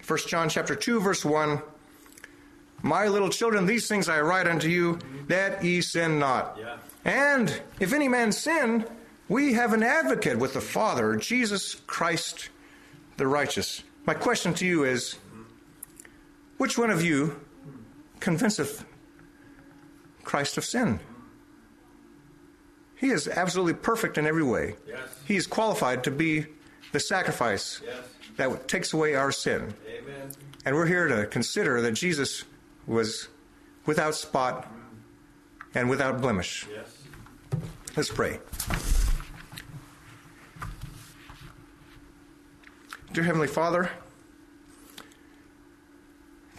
1 0.05 0.19
John 0.27 0.49
chapter 0.49 0.75
2 0.75 0.99
verse 0.99 1.23
1 1.23 1.61
My 2.81 3.07
little 3.07 3.29
children 3.29 3.65
these 3.65 3.87
things 3.87 4.09
I 4.09 4.21
write 4.21 4.47
unto 4.47 4.67
you 4.67 4.99
that 5.27 5.63
ye 5.63 5.81
sin 5.81 6.19
not. 6.19 6.57
Yeah. 6.59 6.77
And 7.05 7.61
if 7.79 7.93
any 7.93 8.07
man 8.07 8.31
sin 8.31 8.85
we 9.29 9.53
have 9.53 9.73
an 9.73 9.83
advocate 9.83 10.37
with 10.37 10.53
the 10.53 10.61
Father 10.61 11.15
Jesus 11.15 11.75
Christ 11.87 12.49
the 13.17 13.27
righteous. 13.27 13.83
My 14.05 14.13
question 14.13 14.53
to 14.55 14.65
you 14.65 14.83
is 14.83 15.17
which 16.63 16.77
one 16.77 16.89
of 16.89 17.03
you 17.03 17.41
convinceth 18.21 18.85
Christ 20.23 20.57
of 20.57 20.63
sin? 20.63 21.01
He 22.95 23.09
is 23.09 23.27
absolutely 23.27 23.73
perfect 23.73 24.17
in 24.17 24.25
every 24.25 24.43
way. 24.43 24.75
Yes. 24.87 24.97
He 25.25 25.35
is 25.35 25.45
qualified 25.45 26.05
to 26.05 26.11
be 26.11 26.45
the 26.93 27.01
sacrifice 27.01 27.81
Yes. 27.85 27.97
that 28.37 28.69
takes 28.69 28.93
away 28.93 29.13
our 29.13 29.29
sin. 29.29 29.73
Amen. 29.85 30.31
And 30.63 30.73
we're 30.73 30.85
here 30.85 31.09
to 31.09 31.25
consider 31.25 31.81
that 31.81 31.95
Jesus 31.95 32.45
was 32.87 33.27
without 33.85 34.15
spot 34.15 34.65
and 35.75 35.89
without 35.89 36.21
blemish. 36.21 36.65
Yes. 36.71 36.97
Let's 37.97 38.09
pray. 38.09 38.39
Dear 43.11 43.25
Heavenly 43.25 43.47
Father, 43.49 43.91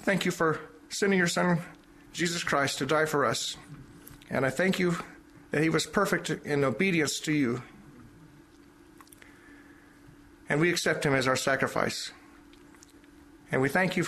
thank 0.05 0.25
you 0.25 0.31
for 0.31 0.61
sending 0.89 1.19
your 1.19 1.29
Son, 1.29 1.61
Jesus 2.13 2.45
Christ, 2.45 2.79
to 2.79 2.87
die 2.87 3.07
for 3.07 3.25
us. 3.25 3.57
And 4.31 4.47
I 4.47 4.51
thank 4.51 4.79
you 4.79 4.97
that 5.51 5.63
he 5.63 5.69
was 5.69 5.87
perfect 5.87 6.31
in 6.31 6.65
obedience 6.65 7.19
to 7.21 7.33
you. 7.33 7.63
And 10.49 10.61
we 10.61 10.71
accept 10.71 11.07
him 11.07 11.15
as 11.15 11.27
our 11.27 11.37
sacrifice. 11.37 12.13
And 13.51 13.63
we 13.63 13.69
thank 13.69 13.97
you. 13.97 14.07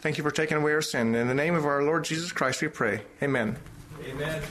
Thank 0.00 0.18
you 0.18 0.24
for 0.24 0.30
taking 0.30 0.56
away 0.56 0.72
our 0.72 0.82
sin. 0.82 1.14
In 1.14 1.28
the 1.28 1.34
name 1.34 1.54
of 1.54 1.64
our 1.64 1.82
Lord 1.82 2.04
Jesus 2.04 2.32
Christ, 2.32 2.60
we 2.60 2.68
pray. 2.68 3.02
Amen. 3.22 3.56
Amen. 4.04 4.42